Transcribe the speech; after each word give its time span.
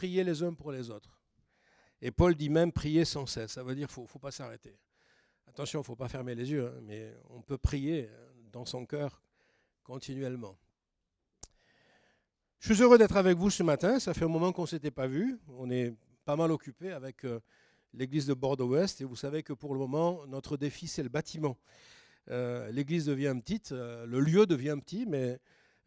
prier 0.00 0.24
les 0.24 0.42
uns 0.42 0.54
pour 0.54 0.72
les 0.72 0.88
autres. 0.88 1.20
Et 2.00 2.10
Paul 2.10 2.34
dit 2.34 2.48
même 2.48 2.72
prier 2.72 3.04
sans 3.04 3.26
cesse. 3.26 3.52
Ça 3.52 3.62
veut 3.62 3.74
dire 3.74 3.86
qu'il 3.86 4.02
ne 4.02 4.08
faut, 4.08 4.18
pas 4.18 4.30
s'arrêter. 4.30 4.78
Attention, 5.46 5.80
il 5.80 5.82
ne 5.82 5.84
faut 5.84 5.94
pas 5.94 6.08
fermer 6.08 6.34
les 6.34 6.50
yeux, 6.50 6.68
hein, 6.68 6.80
mais 6.84 7.14
on 7.28 7.42
peut 7.42 7.58
prier 7.58 8.08
dans 8.50 8.64
son 8.64 8.86
cœur 8.86 9.22
continuellement. 9.84 10.56
Je 12.60 12.72
suis 12.72 12.82
heureux 12.82 12.96
d'être 12.96 13.18
avec 13.18 13.36
vous 13.36 13.50
ce 13.50 13.62
matin. 13.62 14.00
Ça 14.00 14.14
fait 14.14 14.24
un 14.24 14.28
moment 14.28 14.52
qu'on 14.52 14.62
ne 14.62 14.68
s'était 14.68 14.90
pas 14.90 15.06
vu. 15.06 15.38
On 15.48 15.70
est 15.70 15.94
pas 16.24 16.34
mal 16.34 16.50
occupé 16.50 16.92
avec 16.92 17.26
euh, 17.26 17.38
l'église 17.92 18.24
de 18.24 18.32
Bordeaux-Ouest. 18.32 19.02
Et 19.02 19.04
vous 19.04 19.16
savez 19.16 19.42
que 19.42 19.52
pour 19.52 19.74
le 19.74 19.80
moment, 19.80 20.26
notre 20.28 20.56
défi, 20.56 20.86
c'est 20.86 21.02
le 21.02 21.10
bâtiment. 21.10 21.58
Euh, 22.30 22.70
l'église 22.70 23.04
devient 23.04 23.36
petite, 23.38 23.72
euh, 23.72 24.06
le 24.06 24.20
lieu 24.20 24.46
devient 24.46 24.78
petit, 24.82 25.04
mais 25.04 25.38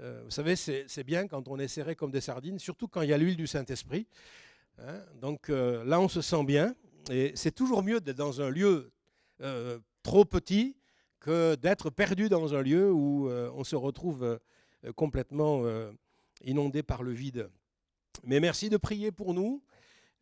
vous 0.04 0.32
savez, 0.32 0.56
c'est 0.56 1.04
bien 1.04 1.28
quand 1.28 1.48
on 1.48 1.58
est 1.58 1.68
serré 1.68 1.96
comme 1.96 2.12
des 2.12 2.22
sardines, 2.22 2.60
surtout 2.60 2.88
quand 2.88 3.02
il 3.02 3.10
y 3.10 3.14
a 3.14 3.18
l'huile 3.18 3.38
du 3.38 3.48
Saint-Esprit. 3.48 4.08
Hein. 4.80 5.00
Donc 5.22 5.48
là, 5.50 6.00
on 6.00 6.08
se 6.08 6.22
sent 6.22 6.44
bien. 6.44 6.76
Et 7.10 7.32
c'est 7.36 7.54
toujours 7.54 7.84
mieux 7.84 8.02
d'être 8.02 8.18
dans 8.18 8.42
un 8.42 8.50
lieu 8.50 8.92
trop 10.04 10.26
petit 10.26 10.76
que 11.20 11.56
d'être 11.56 11.90
perdu 11.90 12.28
dans 12.28 12.54
un 12.54 12.62
lieu 12.62 12.92
où 12.92 13.30
on 13.30 13.64
se 13.64 13.76
retrouve 13.76 14.40
complètement 14.96 15.64
inondé 16.44 16.84
par 16.84 17.04
le 17.04 17.12
vide. 17.12 17.50
Mais 18.24 18.40
merci 18.40 18.70
de 18.70 18.78
prier 18.78 19.12
pour 19.12 19.34
nous. 19.34 19.62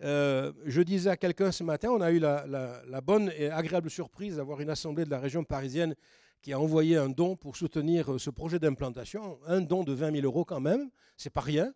Euh, 0.03 0.52
je 0.66 0.81
disais 0.81 1.09
à 1.09 1.17
quelqu'un 1.17 1.52
ce 1.52 1.63
matin, 1.63 1.89
on 1.91 2.02
a 2.02 2.11
eu 2.11 2.20
la, 2.20 3.02
bonne 3.03 3.31
et 3.38 3.50
agréable 3.50 3.89
surprise 3.89 4.38
d'avoir 4.38 4.61
une 4.61 4.70
assemblée 4.70 5.05
de 5.05 5.11
la 5.11 5.20
région 5.20 5.44
parisienne 5.44 5.95
qui 6.41 6.54
a 6.54 6.59
envoyé 6.59 6.98
un 6.98 7.09
don 7.09 7.36
pour 7.36 7.55
soutenir 7.55 8.13
euh, 8.13 8.20
ce 8.20 8.30
projet 8.30 8.59
d'implantation, 8.59 9.40
un 9.45 9.62
don 9.62 9.84
de 9.84 9.94
20 9.94 10.13
000 10.13 10.26
euros 10.26 10.45
quand 10.45 10.59
même, 10.59 10.90
c'est 11.17 11.30
pas 11.30 11.41
rien. 11.41 11.73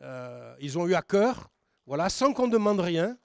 Euh, 0.00 0.54
ils 0.60 0.78
ont 0.78 0.86
eu 0.86 0.94
à 0.94 1.02
cœur, 1.02 1.50
voilà, 1.86 2.08
sans 2.08 2.32
qu'on 2.32 2.48
demande 2.48 2.80
rien. 2.80 3.16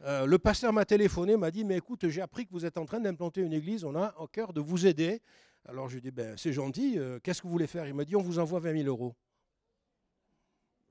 le 0.00 0.36
pasteur 0.38 0.72
m'a 0.72 0.84
téléphoné, 0.84 1.36
m'a 1.36 1.50
dit, 1.50 1.64
mais 1.64 1.76
écoute, 1.76 2.08
j'ai 2.08 2.22
appris 2.22 2.46
que 2.46 2.52
vous 2.52 2.64
êtes 2.64 2.78
en 2.78 2.86
train 2.86 3.00
d'implanter 3.00 3.42
une 3.42 3.52
église, 3.52 3.84
on 3.84 3.94
a 3.94 4.06
à 4.06 4.26
cœur 4.32 4.52
de 4.52 4.60
vous 4.60 4.86
aider. 4.86 5.20
Alors 5.68 5.88
je 5.88 5.94
lui 5.94 5.98
ai 5.98 6.02
dit, 6.02 6.10
ben, 6.10 6.36
c'est 6.38 6.52
gentil, 6.52 6.98
qu'est-ce 7.22 7.42
que 7.42 7.46
vous 7.46 7.52
voulez 7.52 7.66
faire? 7.66 7.86
Il 7.86 7.94
m'a 7.94 8.04
dit, 8.04 8.16
on 8.16 8.22
vous 8.22 8.38
envoie 8.38 8.60
20 8.60 8.78
000 8.78 8.88
euros. 8.88 9.14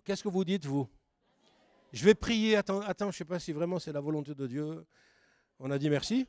Qu'est-ce 0.04 0.24
que 0.24 0.30
vous 0.30 0.46
dites, 0.46 0.66
vous? 0.66 0.88
Je 1.92 2.06
vais 2.06 2.16
prier. 2.16 2.56
Attends, 2.56 2.82
attends 2.82 3.06
je 3.06 3.16
ne 3.16 3.18
sais 3.18 3.26
pas 3.26 3.40
si 3.40 3.52
vraiment 3.52 3.80
c'est 3.80 3.92
la 3.92 4.02
volonté 4.02 4.36
de 4.36 4.48
Dieu. 4.48 4.86
On 5.60 5.72
a 5.72 5.78
dit 5.78 5.90
merci. 5.90 6.28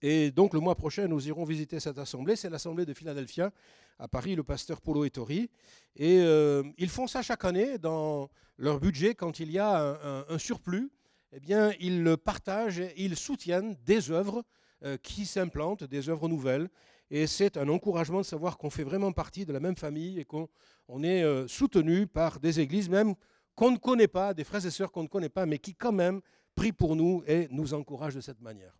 Et 0.00 0.30
donc 0.30 0.54
le 0.54 0.60
mois 0.60 0.74
prochain, 0.74 1.06
nous 1.08 1.26
irons 1.28 1.44
visiter 1.44 1.80
cette 1.80 1.98
assemblée. 1.98 2.36
C'est 2.36 2.50
l'assemblée 2.50 2.86
de 2.86 2.94
Philadelphia 2.94 3.52
à 3.98 4.08
Paris, 4.08 4.34
le 4.34 4.42
pasteur 4.42 4.80
Polo 4.80 5.04
Ettori. 5.04 5.50
Et 5.96 6.20
euh, 6.20 6.62
ils 6.78 6.88
font 6.88 7.06
ça 7.06 7.22
chaque 7.22 7.44
année 7.44 7.78
dans 7.78 8.30
leur 8.56 8.80
budget 8.80 9.14
quand 9.14 9.40
il 9.40 9.50
y 9.50 9.58
a 9.58 10.24
un, 10.28 10.38
surplus. 10.38 10.90
Eh 11.32 11.40
bien, 11.40 11.72
ils 11.80 12.02
le 12.02 12.16
partagent 12.16 12.80
et 12.80 12.92
ils 12.96 13.16
soutiennent 13.16 13.76
des 13.84 14.10
œuvres 14.10 14.44
euh, 14.84 14.96
qui 14.96 15.24
s'implantent, 15.26 15.84
des 15.84 16.08
œuvres 16.08 16.28
nouvelles. 16.28 16.68
Et 17.10 17.26
c'est 17.26 17.56
un 17.56 17.68
encouragement 17.68 18.18
de 18.18 18.24
savoir 18.24 18.58
qu'on 18.58 18.70
fait 18.70 18.84
vraiment 18.84 19.12
partie 19.12 19.44
de 19.44 19.52
la 19.52 19.60
même 19.60 19.76
famille 19.76 20.18
et 20.18 20.24
qu'on 20.24 20.48
est 21.02 21.22
euh, 21.22 21.46
soutenu 21.46 22.06
par 22.06 22.40
des 22.40 22.60
églises 22.60 22.88
même 22.88 23.14
qu'on 23.54 23.70
ne 23.70 23.76
connaît 23.76 24.08
pas, 24.08 24.34
des 24.34 24.44
frères 24.44 24.64
et 24.64 24.70
sœurs 24.70 24.90
qu'on 24.90 25.02
ne 25.02 25.08
connaît 25.08 25.28
pas, 25.28 25.46
mais 25.46 25.58
qui 25.58 25.74
quand 25.74 25.92
même 25.92 26.20
prient 26.54 26.72
pour 26.72 26.96
nous 26.96 27.22
et 27.26 27.48
nous 27.50 27.74
encouragent 27.74 28.14
de 28.14 28.20
cette 28.20 28.40
manière. 28.40 28.74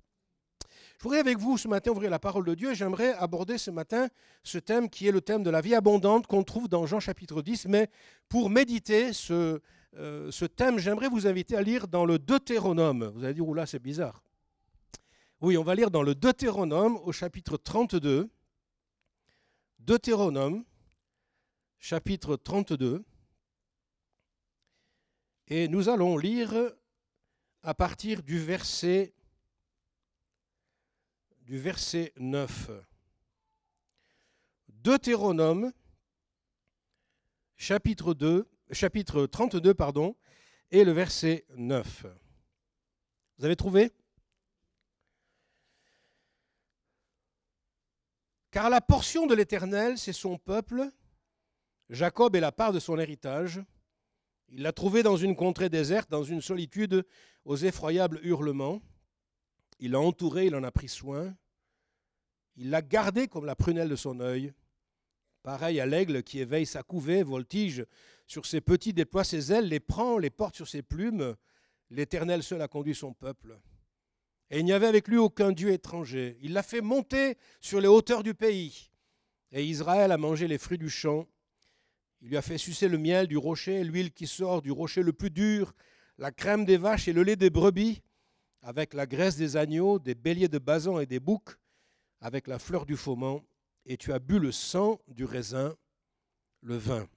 Je 1.02 1.08
voudrais 1.08 1.18
avec 1.18 1.38
vous 1.38 1.58
ce 1.58 1.66
matin 1.66 1.90
ouvrir 1.90 2.10
la 2.10 2.20
parole 2.20 2.44
de 2.44 2.54
Dieu 2.54 2.74
j'aimerais 2.74 3.12
aborder 3.14 3.58
ce 3.58 3.72
matin 3.72 4.06
ce 4.44 4.56
thème 4.58 4.88
qui 4.88 5.08
est 5.08 5.10
le 5.10 5.20
thème 5.20 5.42
de 5.42 5.50
la 5.50 5.60
vie 5.60 5.74
abondante 5.74 6.28
qu'on 6.28 6.44
trouve 6.44 6.68
dans 6.68 6.86
Jean 6.86 7.00
chapitre 7.00 7.42
10. 7.42 7.66
Mais 7.66 7.90
pour 8.28 8.48
méditer 8.48 9.12
ce, 9.12 9.60
euh, 9.96 10.30
ce 10.30 10.44
thème, 10.44 10.78
j'aimerais 10.78 11.08
vous 11.08 11.26
inviter 11.26 11.56
à 11.56 11.62
lire 11.62 11.88
dans 11.88 12.04
le 12.04 12.20
Deutéronome. 12.20 13.10
Vous 13.16 13.24
allez 13.24 13.34
dire, 13.34 13.48
oula, 13.48 13.66
c'est 13.66 13.80
bizarre. 13.80 14.22
Oui, 15.40 15.56
on 15.56 15.64
va 15.64 15.74
lire 15.74 15.90
dans 15.90 16.04
le 16.04 16.14
Deutéronome 16.14 16.96
au 16.98 17.10
chapitre 17.10 17.56
32. 17.56 18.30
Deutéronome, 19.80 20.62
chapitre 21.80 22.36
32. 22.36 23.02
Et 25.48 25.66
nous 25.66 25.88
allons 25.88 26.16
lire 26.16 26.54
à 27.64 27.74
partir 27.74 28.22
du 28.22 28.38
verset, 28.38 29.12
du 31.42 31.58
verset 31.58 32.12
9. 32.18 32.70
Deutéronome, 34.68 35.72
chapitre 37.56 38.14
2, 38.14 38.48
chapitre 38.70 39.26
32, 39.26 39.74
pardon, 39.74 40.16
et 40.70 40.84
le 40.84 40.92
verset 40.92 41.44
9. 41.56 42.06
Vous 43.38 43.44
avez 43.44 43.56
trouvé? 43.56 43.92
Car 48.50 48.70
la 48.70 48.80
portion 48.80 49.26
de 49.26 49.34
l'Éternel, 49.34 49.98
c'est 49.98 50.12
son 50.12 50.38
peuple. 50.38 50.90
Jacob 51.88 52.36
est 52.36 52.40
la 52.40 52.52
part 52.52 52.72
de 52.72 52.78
son 52.78 52.98
héritage. 52.98 53.62
Il 54.48 54.62
l'a 54.62 54.72
trouvé 54.72 55.02
dans 55.02 55.16
une 55.16 55.34
contrée 55.34 55.70
déserte, 55.70 56.10
dans 56.10 56.24
une 56.24 56.42
solitude 56.42 57.06
aux 57.44 57.56
effroyables 57.56 58.20
hurlements. 58.22 58.82
Il 59.84 59.90
l'a 59.90 60.00
entouré, 60.00 60.46
il 60.46 60.54
en 60.54 60.62
a 60.62 60.70
pris 60.70 60.88
soin. 60.88 61.36
Il 62.54 62.70
l'a 62.70 62.82
gardé 62.82 63.26
comme 63.26 63.44
la 63.44 63.56
prunelle 63.56 63.88
de 63.88 63.96
son 63.96 64.20
œil. 64.20 64.52
Pareil 65.42 65.80
à 65.80 65.86
l'aigle 65.86 66.22
qui 66.22 66.38
éveille 66.38 66.66
sa 66.66 66.84
couvée, 66.84 67.24
voltige 67.24 67.84
sur 68.28 68.46
ses 68.46 68.60
petits, 68.60 68.92
déploie 68.92 69.24
ses 69.24 69.52
ailes, 69.52 69.66
les 69.66 69.80
prend, 69.80 70.18
les 70.18 70.30
porte 70.30 70.54
sur 70.54 70.68
ses 70.68 70.82
plumes. 70.82 71.34
L'Éternel 71.90 72.44
seul 72.44 72.62
a 72.62 72.68
conduit 72.68 72.94
son 72.94 73.12
peuple. 73.12 73.58
Et 74.50 74.60
il 74.60 74.64
n'y 74.64 74.72
avait 74.72 74.86
avec 74.86 75.08
lui 75.08 75.16
aucun 75.16 75.50
Dieu 75.50 75.72
étranger. 75.72 76.38
Il 76.42 76.52
l'a 76.52 76.62
fait 76.62 76.80
monter 76.80 77.36
sur 77.60 77.80
les 77.80 77.88
hauteurs 77.88 78.22
du 78.22 78.34
pays. 78.34 78.92
Et 79.50 79.66
Israël 79.66 80.12
a 80.12 80.16
mangé 80.16 80.46
les 80.46 80.58
fruits 80.58 80.78
du 80.78 80.90
champ. 80.90 81.26
Il 82.20 82.28
lui 82.28 82.36
a 82.36 82.42
fait 82.42 82.56
sucer 82.56 82.86
le 82.86 82.98
miel 82.98 83.26
du 83.26 83.36
rocher, 83.36 83.82
l'huile 83.82 84.12
qui 84.12 84.28
sort 84.28 84.62
du 84.62 84.70
rocher 84.70 85.02
le 85.02 85.12
plus 85.12 85.30
dur, 85.30 85.74
la 86.18 86.30
crème 86.30 86.64
des 86.64 86.76
vaches 86.76 87.08
et 87.08 87.12
le 87.12 87.24
lait 87.24 87.34
des 87.34 87.50
brebis, 87.50 88.00
avec 88.62 88.94
la 88.94 89.06
graisse 89.06 89.36
des 89.36 89.56
agneaux, 89.56 89.98
des 89.98 90.14
béliers 90.14 90.48
de 90.48 90.58
basan 90.58 91.00
et 91.00 91.06
des 91.06 91.20
boucs, 91.20 91.56
avec 92.20 92.46
la 92.46 92.58
fleur 92.58 92.86
du 92.86 92.96
faument. 92.96 93.42
Et 93.84 93.96
tu 93.96 94.12
as 94.12 94.20
bu 94.20 94.38
le 94.38 94.52
sang 94.52 95.00
du 95.08 95.24
raisin, 95.24 95.76
le 96.60 96.76
vin. 96.76 97.08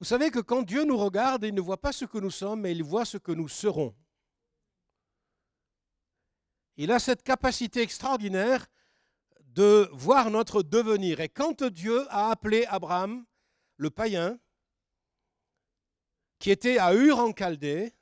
Vous 0.00 0.04
savez 0.04 0.30
que 0.30 0.40
quand 0.40 0.62
Dieu 0.62 0.84
nous 0.84 0.96
regarde, 0.96 1.44
il 1.44 1.54
ne 1.54 1.60
voit 1.60 1.80
pas 1.80 1.92
ce 1.92 2.04
que 2.04 2.18
nous 2.18 2.30
sommes, 2.30 2.62
mais 2.62 2.72
il 2.72 2.82
voit 2.82 3.04
ce 3.04 3.16
que 3.16 3.32
nous 3.32 3.48
serons. 3.48 3.94
Il 6.76 6.92
a 6.92 6.98
cette 6.98 7.22
capacité 7.22 7.80
extraordinaire 7.80 8.66
de 9.40 9.88
voir 9.92 10.30
notre 10.30 10.62
devenir. 10.62 11.20
Et 11.20 11.30
quand 11.30 11.62
Dieu 11.62 12.04
a 12.10 12.30
appelé 12.30 12.66
Abraham, 12.66 13.24
le 13.78 13.88
païen, 13.88 14.38
qui 16.38 16.50
était 16.50 16.78
à 16.78 16.94
Ur 16.94 17.18
en 17.18 17.32
Chaldée, 17.32 17.92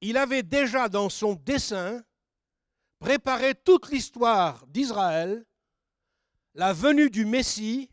il 0.00 0.16
avait 0.16 0.42
déjà 0.42 0.88
dans 0.88 1.08
son 1.08 1.34
dessein 1.34 2.04
préparé 2.98 3.54
toute 3.54 3.90
l'histoire 3.90 4.66
d'Israël, 4.68 5.44
la 6.54 6.72
venue 6.72 7.10
du 7.10 7.24
Messie 7.24 7.90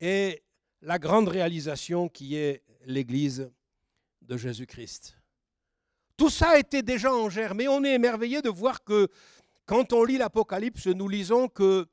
et 0.00 0.42
la 0.82 0.98
grande 0.98 1.28
réalisation 1.28 2.08
qui 2.08 2.36
est 2.36 2.62
l'Église 2.84 3.50
de 4.22 4.36
Jésus-Christ. 4.36 5.16
Tout 6.16 6.30
ça 6.30 6.58
était 6.58 6.82
déjà 6.82 7.14
en 7.14 7.30
germe, 7.30 7.58
mais 7.58 7.68
on 7.68 7.84
est 7.84 7.94
émerveillé 7.94 8.42
de 8.42 8.50
voir 8.50 8.84
que 8.84 9.08
quand 9.66 9.92
on 9.92 10.04
lit 10.04 10.18
l'Apocalypse, 10.18 10.86
nous 10.86 11.08
lisons 11.08 11.48
que 11.48 11.86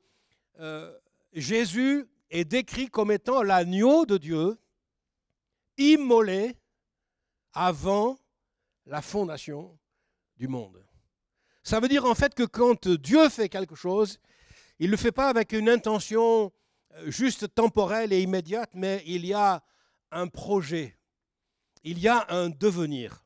euh, 0.58 0.92
Jésus 1.32 2.06
est 2.30 2.44
décrit 2.44 2.88
comme 2.88 3.12
étant 3.12 3.42
l'agneau 3.42 4.06
de 4.06 4.18
Dieu, 4.18 4.58
immolé 5.78 6.56
avant 7.52 8.18
la 8.86 9.02
fondation 9.02 9.78
du 10.36 10.48
monde. 10.48 10.84
Ça 11.62 11.80
veut 11.80 11.88
dire 11.88 12.04
en 12.04 12.14
fait 12.14 12.34
que 12.34 12.44
quand 12.44 12.88
Dieu 12.88 13.28
fait 13.28 13.48
quelque 13.48 13.74
chose, 13.74 14.18
il 14.78 14.86
ne 14.86 14.92
le 14.92 14.96
fait 14.96 15.12
pas 15.12 15.28
avec 15.28 15.52
une 15.52 15.68
intention 15.68 16.52
juste 17.06 17.54
temporelle 17.54 18.12
et 18.12 18.22
immédiate, 18.22 18.70
mais 18.74 19.02
il 19.06 19.26
y 19.26 19.34
a 19.34 19.62
un 20.12 20.28
projet, 20.28 20.96
il 21.84 21.98
y 21.98 22.08
a 22.08 22.26
un 22.30 22.48
devenir. 22.48 23.24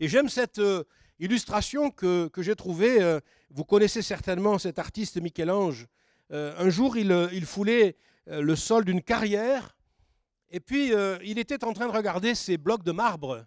Et 0.00 0.08
j'aime 0.08 0.28
cette 0.28 0.58
euh, 0.58 0.84
illustration 1.18 1.90
que, 1.90 2.30
j'ai 2.38 2.56
trouvée. 2.56 3.02
Euh, 3.02 3.20
vous 3.50 3.64
connaissez 3.64 4.02
certainement 4.02 4.58
cet 4.58 4.78
artiste 4.78 5.20
Michel-Ange. 5.20 5.86
Euh, 6.32 6.54
un 6.58 6.70
jour, 6.70 6.96
il, 6.96 7.46
foulait 7.46 7.96
le 8.26 8.56
sol 8.56 8.84
d'une 8.84 9.02
carrière, 9.02 9.75
et 10.50 10.60
puis 10.60 10.92
il 11.24 11.38
était 11.38 11.64
en 11.64 11.72
train 11.72 11.86
de 11.86 11.92
regarder 11.92 12.34
ces 12.34 12.56
blocs 12.56 12.82
de 12.82 12.92
marbre. 12.92 13.46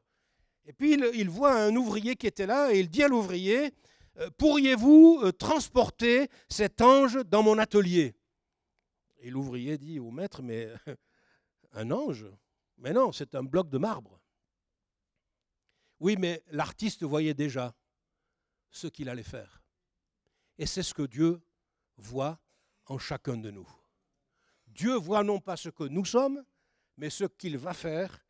Et 0.65 0.73
puis 0.73 0.93
il, 0.93 1.29
voit 1.29 1.55
un 1.55 1.75
ouvrier 1.75 2.15
qui 2.15 2.27
était 2.27 2.45
là, 2.45 2.71
et 2.71 2.79
il 2.79 2.89
dit 2.89 3.03
à 3.03 3.07
l'ouvrier, 3.07 3.73
pourriez-vous 4.37 5.31
transporter 5.31 6.29
cet 6.47 6.81
ange 6.81 7.23
dans 7.25 7.41
mon 7.41 7.57
atelier? 7.57 8.15
Et 9.19 9.29
l'ouvrier 9.29 9.77
dit 9.77 9.99
au 9.99 10.11
maître, 10.11 10.41
mais 10.41 10.69
un 11.73 11.91
ange? 11.91 12.27
Mais 12.77 12.93
non, 12.93 13.11
c'est 13.11 13.35
un 13.35 13.43
bloc 13.43 13.69
de 13.69 13.77
marbre. 13.77 14.19
Oui, 15.99 16.15
mais 16.17 16.43
l'artiste 16.51 17.03
voyait 17.03 17.33
déjà 17.33 17.73
ce 18.71 18.87
qu'il 18.87 19.09
allait 19.09 19.23
faire. 19.23 19.61
Et 20.57 20.65
c'est 20.65 20.83
ce 20.83 20.93
que 20.93 21.03
Dieu 21.03 21.41
voit 21.97 22.39
en 22.85 22.97
chacun 22.97 23.37
de 23.37 23.51
nous. 23.51 23.67
Dieu 24.67 24.95
voit 24.95 25.23
non 25.23 25.39
pas 25.39 25.57
ce 25.57 25.69
que 25.69 25.83
nous 25.83 26.05
sommes, 26.05 26.43
mais 26.99 27.09
ce 27.09 27.23
qu'il 27.23 27.57
va 27.57 27.73
faire 27.73 28.25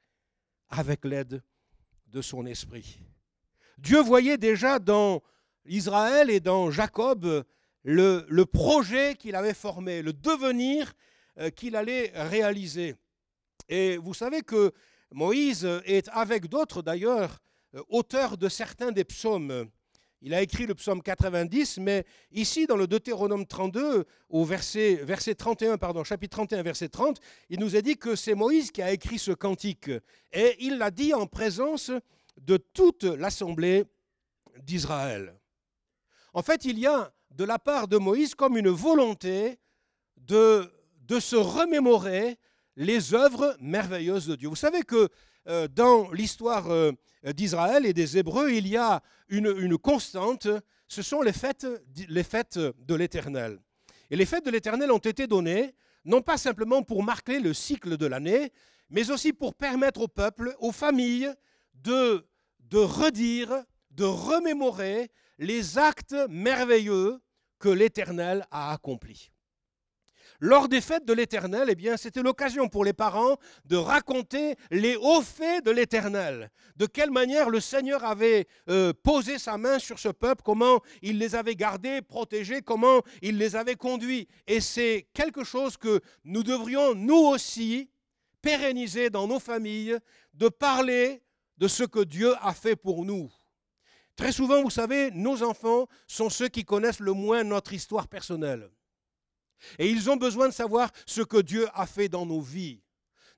avec 0.69 1.03
l'aide 1.03 1.41
de 2.05 2.21
son 2.21 2.45
esprit. 2.45 2.99
Dieu 3.79 3.99
voyait 3.99 4.37
déjà 4.37 4.77
dans 4.77 5.23
Israël 5.65 6.29
et 6.29 6.39
dans 6.39 6.69
Jacob 6.69 7.43
le, 7.83 8.43
projet 8.43 9.15
qu'il 9.15 9.35
avait 9.35 9.55
formé, 9.55 10.03
le 10.03 10.13
devenir 10.13 10.93
euh, 11.39 11.49
qu'il 11.49 11.75
allait 11.75 12.11
réaliser. 12.13 12.95
Et 13.67 13.97
vous 13.97 14.13
savez 14.13 14.41
que 14.41 14.71
Moïse 15.11 15.65
est, 15.85 16.07
avec 16.09 16.47
d'autres 16.47 16.83
d'ailleurs, 16.83 17.39
euh, 17.73 17.81
auteur 17.89 18.37
de 18.37 18.49
certains 18.49 18.91
des 18.91 19.03
psaumes. 19.03 19.67
Il 20.21 20.33
a 20.33 20.41
écrit 20.41 20.65
le 20.65 20.75
psaume 20.75 21.01
90, 21.01 21.77
mais 21.77 22.05
ici, 22.31 22.67
dans 22.67 22.75
le 22.75 22.87
Deutéronome 22.87 23.45
32, 23.45 24.05
au 24.29 24.43
verset, 24.43 24.95
verset 24.95 25.35
31, 25.35 25.77
pardon, 25.77 26.03
chapitre 26.03 26.35
31, 26.37 26.61
verset 26.61 26.89
30, 26.89 27.21
il 27.49 27.59
nous 27.59 27.77
est 27.77 27.81
dit 27.81 27.95
que 27.95 28.15
c'est 28.15 28.35
Moïse 28.35 28.71
qui 28.71 28.81
a 28.81 28.91
écrit 28.91 29.17
ce 29.17 29.31
cantique. 29.31 29.89
Et 30.33 30.57
il 30.59 30.77
l'a 30.77 30.91
dit 30.91 31.13
en 31.13 31.25
présence 31.25 31.91
de 32.37 32.57
toute 32.57 33.05
l'assemblée 33.05 33.85
d'Israël. 34.61 35.35
En 36.33 36.41
fait, 36.41 36.65
il 36.65 36.77
y 36.77 36.85
a 36.85 37.13
de 37.31 37.45
la 37.45 37.57
part 37.57 37.87
de 37.87 37.97
Moïse 37.97 38.35
comme 38.35 38.57
une 38.57 38.69
volonté 38.69 39.57
de, 40.17 40.69
de 41.07 41.19
se 41.21 41.37
remémorer 41.37 42.37
les 42.75 43.13
œuvres 43.13 43.55
merveilleuses 43.61 44.27
de 44.27 44.35
Dieu. 44.35 44.49
Vous 44.49 44.55
savez 44.55 44.81
que 44.83 45.09
dans 45.67 46.11
l'histoire 46.11 46.69
euh, 46.69 46.91
d'Israël 47.33 47.85
et 47.85 47.93
des 47.93 48.17
Hébreux, 48.17 48.51
il 48.51 48.67
y 48.67 48.77
a 48.77 49.01
une, 49.29 49.77
constante, 49.77 50.47
ce 50.87 51.01
sont 51.01 51.21
les 51.21 51.33
fêtes, 51.33 51.65
de 51.65 52.95
l'Éternel. 52.95 53.59
Et 54.11 54.15
les 54.15 54.25
fêtes 54.25 54.45
de 54.45 54.51
l'Éternel 54.51 54.91
ont 54.91 54.97
été 54.97 55.27
données, 55.27 55.73
non 56.05 56.21
pas 56.21 56.37
simplement 56.37 56.83
pour 56.83 57.03
marquer 57.03 57.39
le 57.39 57.53
cycle 57.53 57.97
de 57.97 58.05
l'année, 58.05 58.51
mais 58.89 59.11
aussi 59.11 59.33
pour 59.33 59.53
permettre 59.53 60.01
au 60.01 60.07
peuple, 60.07 60.55
aux 60.59 60.71
familles, 60.71 61.31
de 61.73 62.23
redire, 62.73 63.63
de 63.91 64.05
remémorer 64.05 65.09
les 65.37 65.77
actes 65.77 66.15
merveilleux 66.29 67.19
que 67.59 67.69
l'Éternel 67.69 68.45
a 68.51 68.71
accomplis. 68.71 69.31
Lors 70.41 70.69
des 70.69 70.79
fêtes 70.79 71.05
de 71.05 71.11
l'Éternel, 71.11 71.67
eh 71.69 71.75
bien, 71.75 71.97
c'était 71.97 72.21
l'occasion 72.21 72.69
pour 72.69 72.85
les 72.85 72.93
parents 72.93 73.35
de 73.65 73.75
raconter 73.75 74.55
les 74.71 74.95
hauts 74.95 75.21
faits 75.21 75.65
de 75.65 75.71
l'Éternel. 75.71 76.49
De 76.77 76.85
quelle 76.85 77.11
manière 77.11 77.49
le 77.49 77.59
Seigneur 77.59 78.05
avait 78.05 78.47
euh, 78.69 78.93
posé 79.03 79.37
sa 79.37 79.57
main 79.57 79.79
sur 79.79 79.99
ce 79.99 80.07
peuple, 80.07 80.41
comment 80.45 80.79
il 81.01 81.17
les 81.17 81.35
avait 81.35 81.55
gardés, 81.55 82.01
protégés, 82.01 82.61
comment 82.61 83.01
il 83.21 83.37
les 83.37 83.57
avait 83.57 83.75
conduits. 83.75 84.29
Et 84.47 84.61
c'est 84.61 85.09
quelque 85.13 85.43
chose 85.43 85.75
que 85.75 85.99
nous 86.23 86.43
devrions, 86.43 86.95
nous 86.95 87.15
aussi, 87.15 87.89
pérenniser 88.41 89.09
dans 89.09 89.27
nos 89.27 89.39
familles, 89.39 89.97
de 90.33 90.47
parler 90.47 91.21
de 91.57 91.67
ce 91.67 91.83
que 91.83 91.99
Dieu 91.99 92.33
a 92.39 92.53
fait 92.53 92.77
pour 92.77 93.03
nous. 93.03 93.29
Très 94.15 94.31
souvent, 94.31 94.61
vous 94.61 94.69
savez, 94.69 95.11
nos 95.11 95.43
enfants 95.43 95.87
sont 96.07 96.29
ceux 96.29 96.47
qui 96.47 96.63
connaissent 96.63 97.01
le 97.01 97.11
moins 97.11 97.43
notre 97.43 97.73
histoire 97.73 98.07
personnelle. 98.07 98.69
Et 99.77 99.89
ils 99.89 100.09
ont 100.09 100.15
besoin 100.15 100.47
de 100.47 100.53
savoir 100.53 100.91
ce 101.05 101.21
que 101.21 101.41
Dieu 101.41 101.67
a 101.73 101.85
fait 101.85 102.09
dans 102.09 102.25
nos 102.25 102.41
vies. 102.41 102.81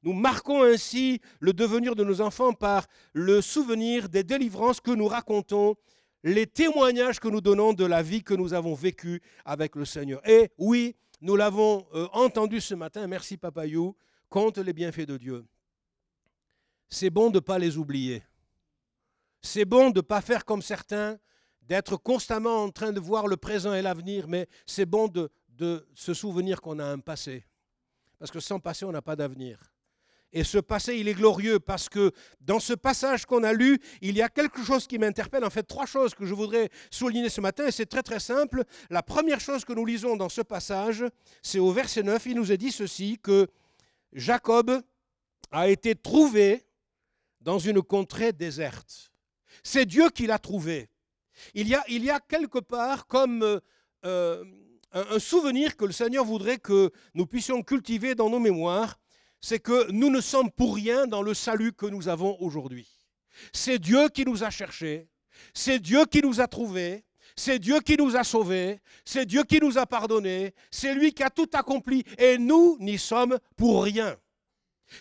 Nous 0.04 0.14
marquons 0.14 0.64
ainsi 0.64 1.22
le 1.40 1.54
devenir 1.54 1.96
de 1.96 2.04
nos 2.04 2.22
enfants 2.22 2.54
par 2.54 2.88
le 3.14 3.42
souvenir 3.42 4.10
des 4.10 4.24
délivrances 4.24 4.82
que 4.82 4.92
nous 4.92 5.08
racontons, 5.08 5.76
les 6.24 6.48
témoignages 6.48 7.20
que 7.20 7.28
nous 7.28 7.42
donnons 7.42 7.74
de 7.74 7.86
la 7.86 8.02
vie 8.02 8.24
que 8.24 8.34
nous 8.34 8.54
avons 8.54 8.74
vécue 8.74 9.22
avec 9.46 9.76
le 9.76 9.86
Seigneur. 9.86 10.28
Et 10.28 10.52
oui, 10.58 10.96
nous 11.22 11.36
l'avons 11.36 11.86
euh, 11.94 12.08
entendu 12.14 12.62
ce 12.62 12.74
matin, 12.74 13.06
merci 13.06 13.38
Papayou, 13.38 13.96
compte 14.30 14.58
les 14.58 14.74
bienfaits 14.74 15.08
de 15.08 15.18
Dieu. 15.18 15.46
C'est 16.90 17.12
bon 17.12 17.30
de 17.30 17.36
ne 17.36 17.40
pas 17.40 17.60
les 17.60 17.78
oublier. 17.78 18.24
C'est 19.42 19.66
bon 19.66 19.90
de 19.92 20.00
ne 20.00 20.02
pas 20.02 20.22
faire 20.22 20.46
comme 20.46 20.62
certains, 20.62 21.18
d'être 21.62 21.96
constamment 21.96 22.64
en 22.64 22.70
train 22.70 22.92
de 22.92 23.00
voir 23.00 23.28
le 23.28 23.38
présent 23.38 23.74
et 23.74 23.82
l'avenir, 23.82 24.28
mais 24.28 24.48
c'est 24.66 24.86
bon 24.86 25.08
de 25.08 25.30
de 25.62 25.86
se 25.94 26.16
souvenir 26.16 26.60
qu'on 26.60 26.80
a 26.80 26.86
un 26.86 26.98
passé. 26.98 27.46
Parce 28.18 28.32
que 28.32 28.40
sans 28.40 28.60
passé, 28.60 28.84
on 28.84 28.92
n'a 28.92 29.04
pas 29.04 29.16
d'avenir. 29.16 29.60
Et 30.34 30.44
ce 30.44 30.58
passé, 30.58 30.96
il 30.96 31.08
est 31.08 31.14
glorieux 31.14 31.60
parce 31.60 31.88
que 31.88 32.12
dans 32.40 32.60
ce 32.60 32.74
passage 32.74 33.26
qu'on 33.28 33.44
a 33.44 33.54
lu, 33.54 33.80
il 34.02 34.16
y 34.16 34.24
a 34.24 34.30
quelque 34.30 34.64
chose 34.64 34.88
qui 34.88 34.98
m'interpelle. 34.98 35.44
En 35.46 35.52
fait, 35.52 35.64
trois 35.64 35.86
choses 35.86 36.16
que 36.16 36.26
je 36.26 36.34
voudrais 36.34 36.70
souligner 36.90 37.30
ce 37.30 37.42
matin, 37.42 37.68
et 37.68 37.72
c'est 37.72 37.86
très 37.86 38.02
très 38.02 38.20
simple. 38.20 38.64
La 38.90 39.04
première 39.04 39.40
chose 39.40 39.64
que 39.64 39.74
nous 39.74 39.86
lisons 39.86 40.16
dans 40.16 40.30
ce 40.30 40.42
passage, 40.42 41.06
c'est 41.44 41.60
au 41.60 41.72
verset 41.72 42.02
9, 42.02 42.26
il 42.26 42.38
nous 42.38 42.52
est 42.52 42.58
dit 42.58 42.72
ceci, 42.72 43.20
que 43.22 43.48
Jacob 44.14 44.82
a 45.52 45.70
été 45.70 45.94
trouvé 45.94 46.66
dans 47.40 47.60
une 47.60 47.84
contrée 47.84 48.32
déserte. 48.34 49.12
C'est 49.64 49.86
Dieu 49.86 50.10
qui 50.10 50.26
l'a 50.26 50.40
trouvé. 50.40 50.90
Il 51.54 51.68
y, 51.68 51.76
a, 51.76 51.84
il 51.88 52.04
y 52.04 52.10
a 52.10 52.20
quelque 52.20 52.60
part 52.60 53.06
comme... 53.06 53.62
Euh, 54.06 54.44
un, 54.94 55.20
souvenir 55.20 55.78
que 55.78 55.86
le 55.86 55.92
Seigneur 55.92 56.26
voudrait 56.26 56.58
que 56.58 56.92
nous 57.14 57.26
puissions 57.26 57.62
cultiver 57.64 58.16
dans 58.16 58.30
nos 58.30 58.40
mémoires, 58.40 59.00
c'est 59.40 59.60
que 59.60 59.92
nous 59.92 60.10
ne 60.10 60.22
sommes 60.22 60.52
pour 60.52 60.76
rien 60.76 61.08
dans 61.08 61.22
le 61.22 61.34
salut 61.34 61.74
que 61.74 61.86
nous 61.86 62.08
avons 62.08 62.38
aujourd'hui. 62.40 62.88
C'est 63.54 63.80
Dieu 63.80 64.10
qui 64.10 64.26
nous 64.26 64.44
a 64.44 64.50
cherchés, 64.50 65.08
c'est 65.54 65.80
Dieu 65.80 66.06
qui 66.06 66.22
nous 66.22 66.42
a 66.42 66.48
trouvés, 66.48 67.06
c'est 67.36 67.60
Dieu 67.60 67.80
qui 67.80 67.98
nous 67.98 68.16
a 68.16 68.24
sauvés, 68.24 68.80
c'est 69.06 69.26
Dieu 69.26 69.44
qui 69.44 69.60
nous 69.60 69.78
a 69.78 69.86
pardonnés, 69.86 70.54
c'est 70.70 70.94
lui 70.94 71.14
qui 71.14 71.24
a 71.24 71.30
tout 71.30 71.50
accompli 71.54 72.04
et 72.18 72.38
nous 72.38 72.78
n'y 72.80 72.98
sommes 72.98 73.40
pour 73.56 73.84
rien. 73.84 74.16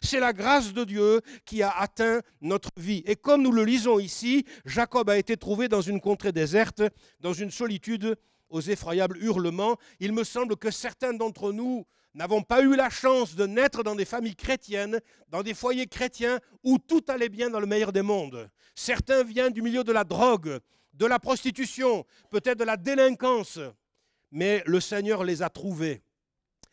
C'est 0.02 0.20
la 0.20 0.32
grâce 0.32 0.72
de 0.72 0.84
Dieu 0.84 1.20
qui 1.44 1.62
a 1.62 1.70
atteint 1.70 2.20
notre 2.40 2.70
vie. 2.76 3.02
Et 3.06 3.16
comme 3.16 3.42
nous 3.42 3.50
le 3.50 3.64
lisons 3.64 3.98
ici, 3.98 4.44
Jacob 4.64 5.10
a 5.10 5.18
été 5.18 5.36
trouvé 5.36 5.68
dans 5.68 5.80
une 5.80 6.00
contrée 6.00 6.30
déserte, 6.30 6.82
dans 7.18 7.32
une 7.32 7.50
solitude 7.50 8.16
aux 8.50 8.60
effroyables 8.60 9.18
hurlements, 9.18 9.76
il 10.00 10.12
me 10.12 10.24
semble 10.24 10.56
que 10.56 10.70
certains 10.70 11.14
d'entre 11.14 11.52
nous 11.52 11.86
n'avons 12.14 12.42
pas 12.42 12.62
eu 12.62 12.74
la 12.74 12.90
chance 12.90 13.36
de 13.36 13.46
naître 13.46 13.82
dans 13.82 13.94
des 13.94 14.04
familles 14.04 14.36
chrétiennes, 14.36 15.00
dans 15.28 15.42
des 15.42 15.54
foyers 15.54 15.86
chrétiens 15.86 16.40
où 16.64 16.78
tout 16.78 17.04
allait 17.08 17.28
bien 17.28 17.50
dans 17.50 17.60
le 17.60 17.66
meilleur 17.66 17.92
des 17.92 18.02
mondes. 18.02 18.50
Certains 18.74 19.22
viennent 19.22 19.52
du 19.52 19.62
milieu 19.62 19.84
de 19.84 19.92
la 19.92 20.04
drogue, 20.04 20.58
de 20.92 21.06
la 21.06 21.18
prostitution, 21.18 22.04
peut-être 22.30 22.58
de 22.58 22.64
la 22.64 22.76
délinquance, 22.76 23.58
mais 24.32 24.62
le 24.66 24.80
Seigneur 24.80 25.24
les 25.24 25.42
a 25.42 25.48
trouvés 25.48 26.02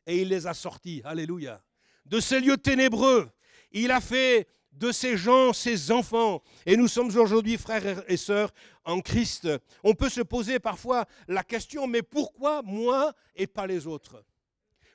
et 0.05 0.21
il 0.21 0.29
les 0.29 0.47
a 0.47 0.53
sortis. 0.53 1.01
Alléluia. 1.05 1.61
De 2.05 2.19
ces 2.19 2.39
lieux 2.39 2.57
ténébreux, 2.57 3.29
il 3.71 3.91
a 3.91 4.01
fait 4.01 4.47
de 4.71 4.91
ces 4.91 5.17
gens, 5.17 5.53
ces 5.53 5.91
enfants. 5.91 6.41
Et 6.65 6.77
nous 6.77 6.87
sommes 6.87 7.15
aujourd'hui 7.15 7.57
frères 7.57 8.03
et 8.07 8.17
sœurs 8.17 8.51
en 8.85 8.99
Christ. 9.01 9.47
On 9.83 9.93
peut 9.93 10.09
se 10.09 10.21
poser 10.21 10.59
parfois 10.59 11.05
la 11.27 11.43
question, 11.43 11.87
mais 11.87 12.01
pourquoi 12.01 12.61
moi 12.63 13.13
et 13.35 13.47
pas 13.47 13.67
les 13.67 13.87
autres? 13.87 14.23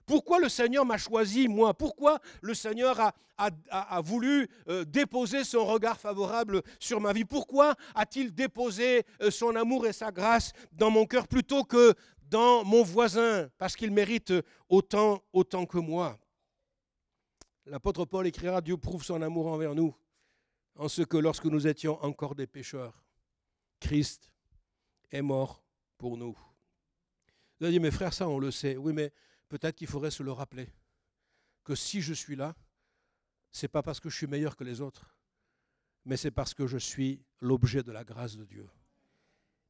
Pourquoi 0.06 0.40
le 0.40 0.48
Seigneur 0.48 0.84
m'a 0.84 0.98
choisi, 0.98 1.48
moi? 1.48 1.74
Pourquoi 1.74 2.18
le 2.40 2.54
Seigneur 2.54 2.98
a, 3.00 3.12
a, 3.70 4.00
voulu 4.00 4.48
euh, 4.68 4.84
déposer 4.84 5.44
son 5.44 5.64
regard 5.64 5.98
favorable 5.98 6.62
sur 6.78 7.00
ma 7.00 7.12
vie? 7.12 7.24
Pourquoi 7.24 7.74
a-t-il 7.94 8.34
déposé 8.34 9.04
euh, 9.20 9.30
son 9.30 9.54
amour 9.54 9.86
et 9.86 9.92
sa 9.92 10.10
grâce 10.10 10.52
dans 10.72 10.90
mon 10.90 11.06
cœur 11.06 11.28
plutôt 11.28 11.64
que 11.64 11.94
dans 12.28 12.64
mon 12.64 12.82
voisin? 12.82 13.48
Parce 13.58 13.76
qu'il 13.76 13.92
mérite 13.92 14.32
autant, 14.68 15.22
autant 15.32 15.66
que 15.66 15.78
moi. 15.78 16.18
L'apôtre 17.66 18.04
Paul 18.04 18.26
écrira 18.26 18.60
Dieu 18.60 18.76
prouve 18.76 19.04
son 19.04 19.22
amour 19.22 19.46
envers 19.46 19.74
nous 19.74 19.96
en 20.74 20.88
ce 20.88 21.02
que 21.02 21.16
lorsque 21.16 21.44
nous 21.44 21.66
étions 21.66 22.02
encore 22.02 22.34
des 22.34 22.46
pécheurs, 22.46 23.04
Christ 23.78 24.30
est 25.10 25.22
mort 25.22 25.62
pour 25.98 26.16
nous. 26.16 26.36
Vous 27.58 27.66
avez 27.66 27.72
dit, 27.72 27.80
mes 27.80 27.90
frères, 27.90 28.12
ça 28.12 28.28
on 28.28 28.38
le 28.38 28.50
sait. 28.50 28.76
Oui, 28.76 28.92
mais 28.92 29.12
peut-être 29.48 29.76
qu'il 29.76 29.86
faudrait 29.86 30.10
se 30.10 30.22
le 30.22 30.32
rappeler. 30.32 30.68
Que 31.62 31.74
si 31.74 32.00
je 32.00 32.14
suis 32.14 32.34
là, 32.34 32.56
c'est 33.52 33.68
pas 33.68 33.82
parce 33.82 34.00
que 34.00 34.08
je 34.08 34.16
suis 34.16 34.26
meilleur 34.26 34.56
que 34.56 34.64
les 34.64 34.80
autres, 34.80 35.14
mais 36.04 36.16
c'est 36.16 36.30
parce 36.30 36.54
que 36.54 36.66
je 36.66 36.78
suis 36.78 37.22
l'objet 37.40 37.82
de 37.82 37.92
la 37.92 38.02
grâce 38.02 38.36
de 38.36 38.44
Dieu. 38.44 38.68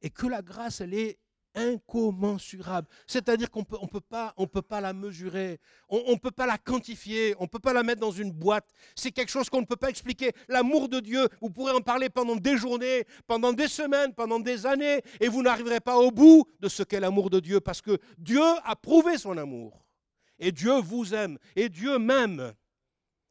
Et 0.01 0.09
que 0.09 0.25
la 0.25 0.41
grâce, 0.41 0.81
elle 0.81 0.93
est 0.93 1.19
incommensurable. 1.55 2.87
C'est-à-dire 3.07 3.49
qu'on 3.51 3.63
peut, 3.63 3.77
on 3.81 3.87
peut 3.87 4.01
peut 4.01 4.61
pas 4.61 4.81
la 4.81 4.93
mesurer, 4.93 5.59
on 5.89 6.11
ne 6.11 6.17
peut 6.17 6.31
pas 6.31 6.45
la 6.45 6.57
quantifier, 6.57 7.35
on 7.39 7.43
ne 7.43 7.47
peut 7.47 7.59
pas 7.59 7.73
la 7.73 7.83
mettre 7.83 8.01
dans 8.01 8.11
une 8.11 8.31
boîte. 8.31 8.69
C'est 8.95 9.11
quelque 9.11 9.29
chose 9.29 9.49
qu'on 9.49 9.61
ne 9.61 9.65
peut 9.65 9.75
pas 9.75 9.89
expliquer. 9.89 10.31
L'amour 10.47 10.89
de 10.89 10.99
Dieu, 10.99 11.27
vous 11.41 11.49
pourrez 11.49 11.73
en 11.73 11.81
parler 11.81 12.09
pendant 12.09 12.35
des 12.35 12.57
journées, 12.57 13.05
pendant 13.27 13.53
des 13.53 13.67
semaines, 13.67 14.13
pendant 14.13 14.39
des 14.39 14.65
années, 14.65 15.01
et 15.19 15.27
vous 15.27 15.41
n'arriverez 15.41 15.79
pas 15.79 15.97
au 15.97 16.11
bout 16.11 16.45
de 16.59 16.69
ce 16.69 16.83
qu'est 16.83 16.99
l'amour 16.99 17.29
de 17.29 17.39
Dieu, 17.39 17.59
parce 17.59 17.81
que 17.81 17.97
Dieu 18.17 18.43
a 18.63 18.75
prouvé 18.75 19.17
son 19.17 19.37
amour. 19.37 19.85
Et 20.39 20.51
Dieu 20.51 20.79
vous 20.79 21.13
aime, 21.13 21.37
et 21.55 21.69
Dieu 21.69 21.97
m'aime. 21.99 22.53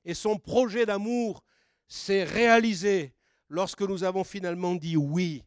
et 0.05 0.15
son 0.15 0.37
projet 0.37 0.87
d'amour 0.87 1.43
s'est 1.87 2.25
réalisé 2.25 3.15
lorsque 3.49 3.83
nous 3.83 4.03
avons 4.03 4.25
finalement 4.25 4.75
dit 4.75 4.97
oui. 4.97 5.45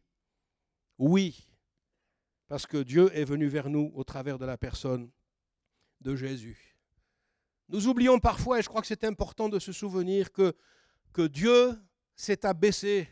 Oui. 0.97 1.44
Parce 2.47 2.67
que 2.67 2.77
Dieu 2.77 3.09
est 3.13 3.25
venu 3.25 3.47
vers 3.47 3.69
nous 3.69 3.91
au 3.95 4.03
travers 4.03 4.37
de 4.37 4.45
la 4.45 4.57
personne 4.57 5.09
de 6.01 6.15
Jésus. 6.15 6.77
Nous 7.69 7.87
oublions 7.87 8.19
parfois, 8.19 8.59
et 8.59 8.61
je 8.61 8.69
crois 8.69 8.81
que 8.81 8.87
c'est 8.87 9.03
important 9.03 9.49
de 9.49 9.57
se 9.57 9.71
souvenir, 9.71 10.31
que, 10.31 10.53
que 11.11 11.23
Dieu 11.23 11.73
s'est 12.15 12.45
abaissé, 12.45 13.09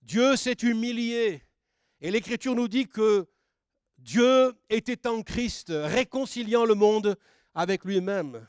Dieu 0.00 0.36
s'est 0.36 0.56
humilié. 0.62 1.42
Et 2.00 2.10
l'Écriture 2.10 2.54
nous 2.54 2.68
dit 2.68 2.88
que 2.88 3.28
Dieu 3.98 4.54
était 4.70 5.06
en 5.06 5.22
Christ, 5.22 5.70
réconciliant 5.70 6.64
le 6.64 6.74
monde 6.74 7.18
avec 7.54 7.84
lui-même. 7.84 8.46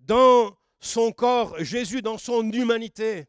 Dans 0.00 0.56
son 0.80 1.12
corps, 1.12 1.62
Jésus, 1.62 2.00
dans 2.00 2.16
son 2.16 2.50
humanité, 2.50 3.26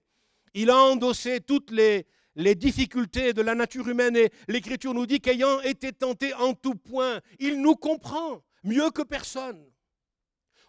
il 0.53 0.69
a 0.69 0.77
endossé 0.77 1.41
toutes 1.41 1.71
les, 1.71 2.05
les 2.37 2.53
difficultés 2.53 3.33
de 3.33 3.41
la 3.41 3.55
nature 3.55 3.89
humaine 3.89 4.15
et 4.15 4.31
l'Écriture 4.47 4.93
nous 4.93 5.07
dit 5.07 5.19
qu'ayant 5.19 5.59
été 5.61 5.91
tenté 5.91 6.33
en 6.35 6.53
tout 6.53 6.75
point, 6.75 7.19
il 7.39 7.59
nous 7.61 7.75
comprend 7.75 8.43
mieux 8.63 8.91
que 8.91 9.01
personne. 9.01 9.65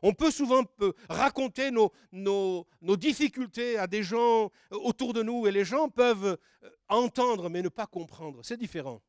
On 0.03 0.15
peut 0.15 0.31
souvent 0.31 0.63
raconter 1.11 1.71
nos, 1.71 2.67
difficultés 2.97 3.79
à 3.79 3.87
des 3.87 4.03
gens 4.03 4.51
autour 4.71 5.13
de 5.13 5.23
nous 5.23 5.47
et 5.47 5.53
les 5.53 5.65
gens 5.65 5.89
peuvent 5.89 6.39
euh, 6.63 6.71
entendre 6.89 7.51
mais 7.51 7.63
ne 7.63 7.69
pas 7.69 7.87
comprendre. 7.87 8.41
C'est 8.45 8.57
différent. 8.57 9.03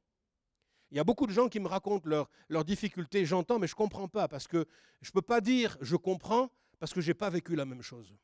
Il 0.92 0.98
y 0.98 1.00
a 1.00 1.04
beaucoup 1.04 1.28
de 1.28 1.32
gens 1.32 1.48
qui 1.48 1.60
me 1.60 1.68
racontent 1.68 2.10
leurs 2.50 2.66
difficultés, 2.66 3.26
j'entends 3.26 3.60
mais 3.60 3.68
je 3.68 3.74
ne 3.74 3.78
comprends 3.78 4.08
pas 4.08 4.28
parce 4.28 4.48
que 4.48 4.66
je 5.02 5.10
ne 5.10 5.14
peux 5.14 5.22
pas 5.22 5.40
dire 5.40 5.78
je 5.80 5.96
comprends 5.96 6.50
parce 6.80 6.94
que 6.94 7.00
je 7.00 7.10
n'ai 7.10 7.14
pas 7.14 7.30
vécu 7.30 7.56
la 7.56 7.66
même 7.66 7.84
chose. 7.84 8.18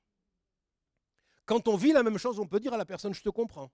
Quand 1.45 1.67
on 1.67 1.77
vit 1.77 1.93
la 1.93 2.01
même 2.03 2.17
chose, 2.17 2.39
on 2.39 2.47
peut 2.47 2.59
dire 2.59 2.73
à 2.73 2.77
la 2.77 2.85
personne 2.85 3.13
je 3.13 3.21
te 3.21 3.29
comprends. 3.29 3.71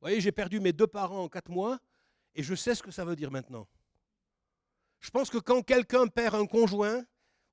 Vous 0.00 0.08
voyez, 0.08 0.20
j'ai 0.20 0.32
perdu 0.32 0.60
mes 0.60 0.72
deux 0.72 0.86
parents 0.86 1.24
en 1.24 1.28
quatre 1.28 1.50
mois 1.50 1.78
et 2.34 2.42
je 2.42 2.54
sais 2.54 2.74
ce 2.74 2.82
que 2.82 2.90
ça 2.90 3.04
veut 3.04 3.16
dire 3.16 3.30
maintenant. 3.30 3.66
Je 5.00 5.10
pense 5.10 5.30
que 5.30 5.38
quand 5.38 5.62
quelqu'un 5.62 6.06
perd 6.06 6.34
un 6.34 6.46
conjoint, 6.46 7.04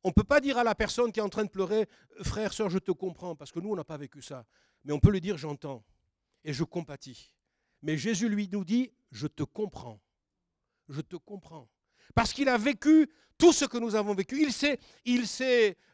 on 0.04 0.10
ne 0.10 0.14
peut 0.14 0.24
pas 0.24 0.42
dire 0.42 0.58
à 0.58 0.64
la 0.64 0.76
personne 0.76 1.12
qui 1.12 1.20
est 1.20 1.24
en 1.24 1.30
train 1.30 1.46
de 1.46 1.50
pleurer, 1.50 1.88
frère, 2.22 2.52
soeur, 2.52 2.70
je 2.70 2.80
te 2.80 2.92
comprends, 2.92 3.36
parce 3.36 3.52
que 3.52 3.60
nous, 3.60 3.72
on 3.72 3.76
n'a 3.76 3.86
pas 3.86 3.98
vécu 3.98 4.22
ça. 4.22 4.46
Mais 4.84 4.92
on 4.92 5.00
peut 5.00 5.12
lui 5.12 5.22
dire, 5.22 5.38
j'entends 5.38 5.84
et 6.44 6.52
je 6.52 6.64
compatis. 6.64 7.32
Mais 7.82 7.98
Jésus 7.98 8.28
lui 8.28 8.50
nous 8.52 8.66
dit, 8.66 8.92
je 9.12 9.28
te 9.28 9.44
comprends. 9.44 10.02
Je 10.90 11.02
te 11.02 11.16
comprends. 11.16 11.70
Parce 12.16 12.34
qu'il 12.34 12.50
a 12.50 12.58
vécu 12.58 13.08
tout 13.38 13.52
ce 13.52 13.66
que 13.66 13.78
nous 13.78 13.96
avons 13.96 14.14
vécu. 14.14 14.42
Il, 14.42 14.54
sait, 14.54 14.80
il, 15.06 15.26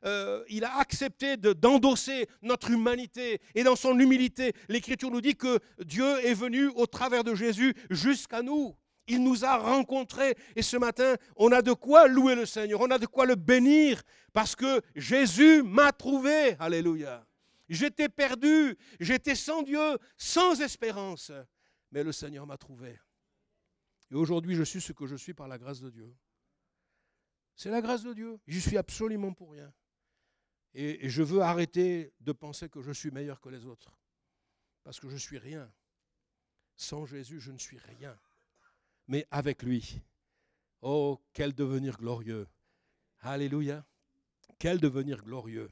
euh, 0.05 0.43
a 0.61 0.79
accepté 0.79 1.37
d'endosser 1.37 2.27
notre 2.41 2.69
humanité. 2.71 3.41
Et 3.55 3.63
dans 3.63 3.75
son 3.75 3.97
humilité, 3.97 4.53
l'Écriture 4.67 5.09
nous 5.11 5.21
dit 5.21 5.35
que 5.35 5.59
Dieu 5.83 6.25
est 6.25 6.33
venu 6.33 6.67
au 6.75 6.85
travers 6.85 7.23
de 7.23 7.33
Jésus 7.33 7.73
jusqu'à 7.89 8.41
nous. 8.41 8.75
Il 9.07 9.23
nous 9.23 9.43
a 9.43 9.57
rencontrés. 9.57 10.35
Et 10.55 10.61
ce 10.61 10.77
matin, 10.77 11.15
on 11.35 11.51
a 11.51 11.61
de 11.63 11.73
quoi 11.73 12.07
louer 12.07 12.35
le 12.35 12.45
Seigneur. 12.45 12.81
On 12.81 12.91
a 12.91 12.99
de 12.99 13.07
quoi 13.07 13.25
le 13.25 13.35
bénir. 13.35 14.01
Parce 14.31 14.55
que 14.55 14.81
Jésus 14.95 15.63
m'a 15.63 15.91
trouvé. 15.91 16.55
Alléluia. 16.59 17.25
J'étais 17.67 18.09
perdu. 18.09 18.77
J'étais 18.99 19.35
sans 19.35 19.63
Dieu, 19.63 19.97
sans 20.17 20.61
espérance. 20.61 21.31
Mais 21.91 22.03
le 22.03 22.11
Seigneur 22.11 22.45
m'a 22.45 22.57
trouvé. 22.57 22.99
Et 24.11 24.15
aujourd'hui, 24.15 24.55
je 24.55 24.63
suis 24.63 24.81
ce 24.81 24.91
que 24.93 25.05
je 25.05 25.15
suis 25.15 25.33
par 25.33 25.47
la 25.47 25.57
grâce 25.57 25.81
de 25.81 25.89
Dieu. 25.89 26.15
C'est 27.55 27.69
la 27.69 27.81
grâce 27.81 28.03
de 28.03 28.13
Dieu. 28.13 28.39
Je 28.47 28.59
suis 28.59 28.77
absolument 28.77 29.33
pour 29.33 29.51
rien. 29.51 29.73
Et, 30.73 31.09
je 31.09 31.23
veux 31.23 31.41
arrêter 31.41 32.13
de 32.19 32.31
penser 32.31 32.69
que 32.69 32.81
je 32.81 32.91
suis 32.91 33.11
meilleur 33.11 33.41
que 33.41 33.49
les 33.49 33.65
autres. 33.65 33.95
Parce 34.83 34.99
que 34.99 35.09
je 35.09 35.17
suis 35.17 35.37
rien. 35.37 35.71
Sans 36.75 37.05
Jésus, 37.05 37.39
je 37.39 37.51
ne 37.51 37.57
suis 37.57 37.77
rien. 37.77 38.17
Mais 39.07 39.27
avec 39.29 39.63
lui, 39.63 40.01
oh, 40.81 41.21
quel 41.33 41.53
devenir 41.53 41.97
glorieux. 41.97 42.47
Alléluia. 43.19 43.85
Quel 44.57 44.79
devenir 44.79 45.23
glorieux. 45.23 45.69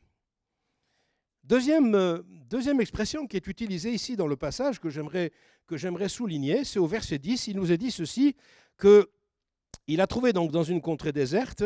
Deuxième, 1.48 1.96
euh, 1.96 2.22
deuxième 2.50 2.82
expression 2.82 3.26
qui 3.26 3.38
est 3.38 3.48
utilisée 3.48 3.94
ici 3.94 4.18
dans 4.18 4.28
le 4.28 4.36
passage 4.36 4.82
que 4.82 4.90
j'aimerais, 4.90 5.32
que 5.66 6.08
souligner, 6.10 6.66
c'est 6.66 6.78
au 6.78 6.88
verset 6.88 7.20
10, 7.20 7.48
il 7.48 7.56
nous 7.56 7.72
est 7.72 7.78
dit 7.78 7.90
ceci, 7.90 8.36
qu'il 8.78 10.02
a 10.02 10.08
trouvé 10.08 10.34
donc 10.34 10.52
dans 10.52 10.66
une 10.66 10.82
contrée 10.82 11.14
déserte, 11.14 11.64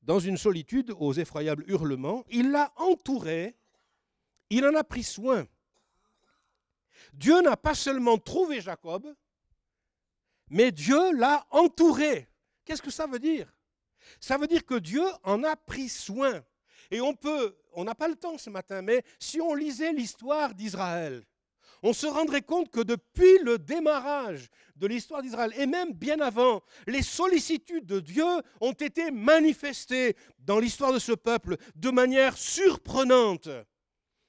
dans 0.00 0.20
une 0.20 0.38
solitude 0.38 0.94
aux 0.98 1.12
effroyables 1.12 1.64
hurlements, 1.68 2.24
il 2.30 2.50
l'a 2.50 2.72
entouré, 2.76 3.58
il 4.48 4.64
en 4.64 4.74
a 4.74 4.84
pris 4.84 5.02
soin. 5.02 5.46
Dieu 7.12 7.42
n'a 7.42 7.58
pas 7.58 7.74
seulement 7.74 8.16
trouvé 8.16 8.62
Jacob, 8.62 9.14
mais 10.48 10.72
Dieu 10.72 11.12
l'a 11.12 11.46
entouré. 11.50 12.26
Qu'est-ce 12.64 12.80
que 12.80 12.90
ça 12.90 13.06
veut 13.06 13.18
dire? 13.18 13.52
Ça 14.18 14.38
veut 14.38 14.46
dire 14.46 14.64
que 14.64 14.76
Dieu 14.76 15.04
en 15.24 15.44
a 15.44 15.56
pris 15.56 15.90
soin. 15.90 16.42
Et 16.90 17.02
on 17.02 17.14
peut, 17.14 17.54
on 17.72 17.84
n'a 17.84 17.94
pas 17.94 18.08
le 18.08 18.16
temps 18.16 18.38
ce 18.38 18.50
matin, 18.50 18.82
mais 18.82 19.02
si 19.18 19.40
on 19.40 19.54
lisait 19.54 19.92
l'histoire 19.92 20.54
d'Israël, 20.54 21.24
on 21.82 21.92
se 21.92 22.06
rendrait 22.06 22.42
compte 22.42 22.70
que 22.70 22.80
depuis 22.80 23.38
le 23.42 23.58
démarrage 23.58 24.48
de 24.76 24.86
l'histoire 24.86 25.22
d'Israël, 25.22 25.52
et 25.56 25.66
même 25.66 25.92
bien 25.92 26.20
avant, 26.20 26.62
les 26.86 27.02
sollicitudes 27.02 27.86
de 27.86 28.00
Dieu 28.00 28.26
ont 28.60 28.72
été 28.72 29.10
manifestées 29.10 30.16
dans 30.38 30.58
l'histoire 30.58 30.92
de 30.92 30.98
ce 30.98 31.12
peuple 31.12 31.56
de 31.76 31.90
manière 31.90 32.36
surprenante. 32.36 33.48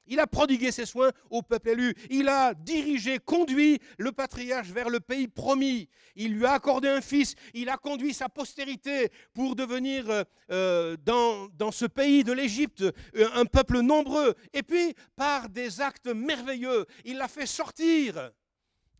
Il 0.07 0.19
a 0.19 0.27
prodigué 0.27 0.71
ses 0.71 0.85
soins 0.85 1.11
au 1.29 1.41
peuple 1.41 1.69
élu. 1.69 1.95
Il 2.09 2.27
a 2.27 2.53
dirigé, 2.53 3.19
conduit 3.19 3.79
le 3.97 4.11
patriarche 4.11 4.69
vers 4.69 4.89
le 4.89 4.99
pays 4.99 5.27
promis. 5.27 5.87
Il 6.15 6.33
lui 6.33 6.45
a 6.45 6.53
accordé 6.53 6.87
un 6.87 7.01
fils. 7.01 7.35
Il 7.53 7.69
a 7.69 7.77
conduit 7.77 8.13
sa 8.13 8.27
postérité 8.27 9.09
pour 9.33 9.55
devenir 9.55 10.09
euh, 10.09 10.23
euh, 10.51 10.97
dans, 11.05 11.71
ce 11.71 11.85
pays 11.85 12.23
de 12.23 12.33
l'Égypte 12.33 12.81
euh, 12.81 13.29
un 13.33 13.45
peuple 13.45 13.79
nombreux. 13.79 14.35
Et 14.53 14.63
puis, 14.63 14.93
par 15.15 15.49
des 15.49 15.81
actes 15.81 16.07
merveilleux, 16.07 16.85
il 17.05 17.17
l'a 17.17 17.27
fait 17.27 17.45
sortir. 17.45 18.31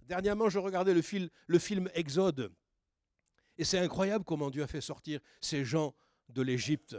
Dernièrement, 0.03 0.49
je 0.49 0.59
regardais 0.59 0.93
le, 0.93 1.01
le 1.47 1.59
film 1.59 1.89
Exode. 1.93 2.51
Et 3.57 3.63
c'est 3.63 3.79
incroyable 3.79 4.23
comment 4.25 4.49
Dieu 4.49 4.63
a 4.63 4.67
fait 4.67 4.81
sortir 4.81 5.19
ces 5.39 5.65
gens 5.65 5.93
de 6.29 6.41
l'Égypte. 6.41 6.93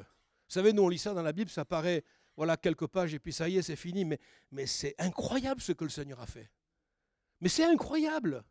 Vous 0.53 0.55
savez, 0.55 0.73
nous 0.73 0.83
on 0.83 0.89
lit 0.89 0.99
ça 0.99 1.15
dans 1.15 1.23
la 1.23 1.33
Bible, 1.33 1.51
ça 1.51 1.65
paraît 1.65 2.05
voilà 2.37 2.57
quelques 2.57 2.87
pages 2.87 3.15
et 3.15 3.19
puis 3.19 3.33
ça 3.33 3.49
y 3.49 3.59
est, 3.59 3.63
c'est 3.63 3.77
fini. 3.77 4.05
Mais, 4.05 4.19
mais 4.51 4.67
c'est 4.67 4.95
incroyable 4.99 5.61
ce 5.61 5.73
que 5.73 5.85
le 5.85 5.91
Seigneur 5.91 6.21
a 6.21 6.27
fait. 6.27 6.51
Mais 7.41 7.49
c'est 7.49 7.65
incroyable. 7.65 8.45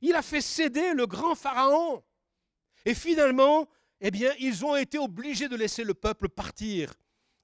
Il 0.00 0.14
a 0.14 0.22
fait 0.22 0.40
céder 0.40 0.92
le 0.94 1.06
grand 1.06 1.34
Pharaon. 1.34 2.02
Et 2.84 2.94
finalement, 2.94 3.68
eh 4.00 4.10
bien, 4.10 4.32
ils 4.38 4.64
ont 4.64 4.76
été 4.76 4.98
obligés 4.98 5.48
de 5.48 5.56
laisser 5.56 5.84
le 5.84 5.94
peuple 5.94 6.28
partir 6.28 6.94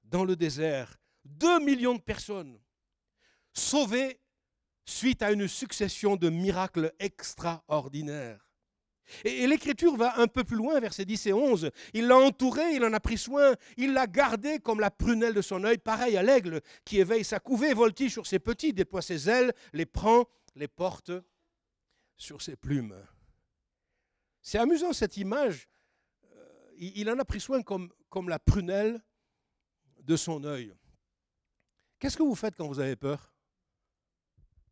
dans 0.03 0.23
le 0.23 0.35
désert. 0.35 0.97
Deux 1.25 1.59
millions 1.59 1.95
de 1.95 2.01
personnes 2.01 2.59
sauvées 3.53 4.19
suite 4.85 5.21
à 5.21 5.31
une 5.31 5.47
succession 5.47 6.15
de 6.15 6.29
miracles 6.29 6.93
extraordinaires. 6.99 8.52
Et, 9.23 9.47
l'Écriture 9.47 9.95
va 9.95 10.19
un 10.19 10.27
peu 10.27 10.43
plus 10.43 10.57
loin, 10.57 10.79
versets 10.79 11.05
10 11.05 11.27
et 11.27 11.33
11. 11.33 11.71
Il 11.93 12.07
l'a 12.07 12.17
entouré, 12.17 12.73
il 12.73 12.83
en 12.83 12.93
a 12.93 12.99
pris 12.99 13.17
soin, 13.17 13.55
il 13.77 13.93
l'a 13.93 14.07
gardé 14.07 14.59
comme 14.59 14.79
la 14.79 14.91
prunelle 14.91 15.33
de 15.33 15.41
son 15.41 15.63
œil, 15.63 15.77
pareil 15.77 16.17
à 16.17 16.23
l'aigle 16.23 16.61
qui 16.85 16.99
éveille 16.99 17.23
sa 17.23 17.39
couvée, 17.39 17.73
voltige 17.73 18.13
sur 18.13 18.27
ses 18.27 18.39
petits, 18.39 18.73
déploie 18.73 19.01
ses 19.01 19.29
ailes, 19.29 19.53
les 19.73 19.85
prend, 19.85 20.25
les 20.55 20.67
porte 20.67 21.11
sur 22.17 22.41
ses 22.41 22.55
plumes. 22.55 22.95
C'est 24.41 24.57
amusant 24.57 24.93
cette 24.93 25.17
image. 25.17 25.67
Euh, 26.35 26.71
il 26.77 27.09
en 27.09 27.19
a 27.19 27.25
pris 27.25 27.39
soin 27.39 27.61
comme, 27.61 27.91
comme 28.09 28.29
la 28.29 28.39
prunelle 28.39 29.01
de 30.01 30.15
son 30.15 30.43
œil. 30.43 30.73
Qu'est-ce 31.99 32.17
que 32.17 32.23
vous 32.23 32.35
faites 32.35 32.55
quand 32.55 32.67
vous 32.67 32.79
avez 32.79 32.95
peur? 32.95 33.33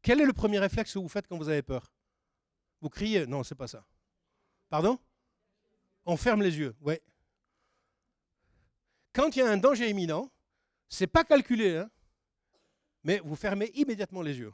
Quel 0.01 0.19
est 0.19 0.25
le 0.25 0.33
premier 0.33 0.59
réflexe 0.59 0.93
que 0.93 0.99
vous 0.99 1.07
faites 1.07 1.27
quand 1.27 1.37
vous 1.37 1.49
avez 1.49 1.61
peur? 1.61 1.93
Vous 2.81 2.89
criez? 2.89 3.25
Non, 3.27 3.43
c'est 3.43 3.55
pas 3.55 3.67
ça. 3.67 3.85
Pardon? 4.71 4.97
On 6.05 6.15
ferme 6.15 6.41
les 6.41 6.57
yeux, 6.57 6.73
oui. 6.79 6.95
Quand 9.11 9.35
il 9.35 9.39
y 9.39 9.41
a 9.41 9.49
un 9.49 9.57
danger 9.57 9.89
imminent, 9.89 10.31
c'est 10.87 11.07
pas 11.07 11.25
calculé, 11.25 11.75
hein, 11.75 11.91
mais 13.03 13.19
vous 13.19 13.35
fermez 13.35 13.69
immédiatement 13.73 14.21
les 14.21 14.39
yeux. 14.39 14.53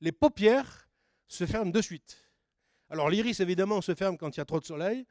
Les 0.00 0.10
paupières 0.10 0.88
se 1.28 1.44
ferment 1.44 1.70
de 1.70 1.82
suite. 1.82 2.16
Alors 2.88 3.10
l'iris, 3.10 3.40
évidemment, 3.40 3.82
se 3.82 3.94
ferme 3.94 4.16
quand 4.16 4.34
il 4.34 4.38
y 4.38 4.40
a 4.40 4.46
trop 4.46 4.58
de 4.58 4.64
soleil, 4.64 5.06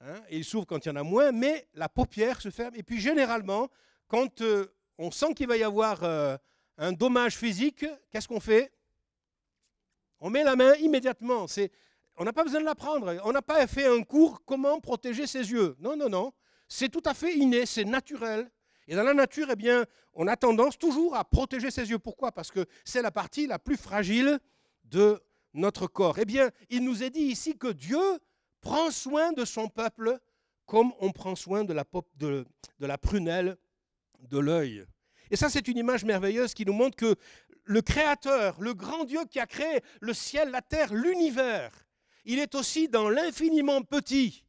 hein, 0.00 0.22
et 0.28 0.38
il 0.38 0.44
s'ouvre 0.44 0.66
quand 0.66 0.86
il 0.86 0.88
y 0.88 0.92
en 0.92 0.96
a 0.96 1.02
moins, 1.02 1.32
mais 1.32 1.68
la 1.74 1.88
paupière 1.88 2.40
se 2.40 2.50
ferme. 2.50 2.76
Et 2.76 2.84
puis 2.84 3.00
généralement, 3.00 3.68
quand 4.06 4.40
euh, 4.40 4.72
on 4.98 5.10
sent 5.10 5.34
qu'il 5.34 5.48
va 5.48 5.56
y 5.56 5.64
avoir 5.64 6.04
euh, 6.04 6.36
un 6.78 6.92
dommage 6.92 7.36
physique, 7.36 7.84
qu'est-ce 8.08 8.28
qu'on 8.28 8.38
fait? 8.38 8.72
On 10.20 10.30
met 10.30 10.44
la 10.44 10.54
main 10.54 10.74
immédiatement. 10.76 11.48
C'est 11.48 11.72
on 12.16 12.24
n'a 12.24 12.32
pas 12.32 12.44
besoin 12.44 12.60
de 12.60 12.64
l'apprendre. 12.64 13.20
On 13.24 13.32
n'a 13.32 13.42
pas 13.42 13.66
fait 13.66 13.86
un 13.86 14.02
cours 14.02 14.44
comment 14.44 14.80
protéger 14.80 15.26
ses 15.26 15.50
yeux. 15.50 15.76
Non, 15.80 15.96
non, 15.96 16.08
non. 16.08 16.32
C'est 16.68 16.88
tout 16.88 17.02
à 17.04 17.14
fait 17.14 17.36
inné, 17.36 17.66
c'est 17.66 17.84
naturel. 17.84 18.50
Et 18.86 18.94
dans 18.94 19.02
la 19.02 19.14
nature, 19.14 19.48
eh 19.50 19.56
bien, 19.56 19.84
on 20.14 20.26
a 20.26 20.36
tendance 20.36 20.78
toujours 20.78 21.16
à 21.16 21.24
protéger 21.24 21.70
ses 21.70 21.88
yeux. 21.90 21.98
Pourquoi? 21.98 22.32
Parce 22.32 22.50
que 22.50 22.66
c'est 22.84 23.02
la 23.02 23.10
partie 23.10 23.46
la 23.46 23.58
plus 23.58 23.76
fragile 23.76 24.38
de 24.84 25.20
notre 25.54 25.86
corps. 25.86 26.18
Eh 26.18 26.24
bien, 26.24 26.50
il 26.68 26.84
nous 26.84 27.02
est 27.02 27.10
dit 27.10 27.22
ici 27.22 27.56
que 27.56 27.68
Dieu 27.68 28.00
prend 28.60 28.90
soin 28.90 29.32
de 29.32 29.44
son 29.44 29.68
peuple 29.68 30.18
comme 30.66 30.92
on 31.00 31.10
prend 31.10 31.34
soin 31.34 31.64
de 31.64 31.72
la, 31.72 31.84
de, 32.16 32.44
de 32.78 32.86
la 32.86 32.98
prunelle 32.98 33.56
de 34.20 34.38
l'œil. 34.38 34.84
Et 35.30 35.36
ça, 35.36 35.48
c'est 35.48 35.66
une 35.68 35.78
image 35.78 36.04
merveilleuse 36.04 36.54
qui 36.54 36.64
nous 36.64 36.72
montre 36.72 36.96
que 36.96 37.14
le 37.64 37.82
Créateur, 37.82 38.60
le 38.60 38.74
grand 38.74 39.04
Dieu 39.04 39.20
qui 39.30 39.40
a 39.40 39.46
créé 39.46 39.80
le 40.00 40.12
ciel, 40.12 40.50
la 40.50 40.62
terre, 40.62 40.92
l'univers, 40.92 41.70
il 42.24 42.38
est 42.38 42.54
aussi 42.54 42.88
dans 42.88 43.08
l'infiniment 43.08 43.82
petit. 43.82 44.44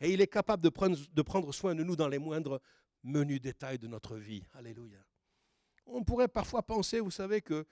Et 0.00 0.12
il 0.12 0.20
est 0.20 0.26
capable 0.26 0.62
de 0.62 0.68
prendre, 1.22 1.54
soin 1.54 1.74
de 1.74 1.82
nous 1.82 1.96
dans 1.96 2.08
les 2.08 2.18
moindres 2.18 2.60
menus 3.02 3.40
détails 3.40 3.78
de 3.78 3.86
notre 3.86 4.16
vie. 4.16 4.44
Alléluia. 4.52 4.98
On 5.86 6.02
pourrait 6.02 6.28
parfois 6.28 6.62
penser, 6.62 7.00
vous 7.00 7.10
savez, 7.10 7.40
que 7.40 7.66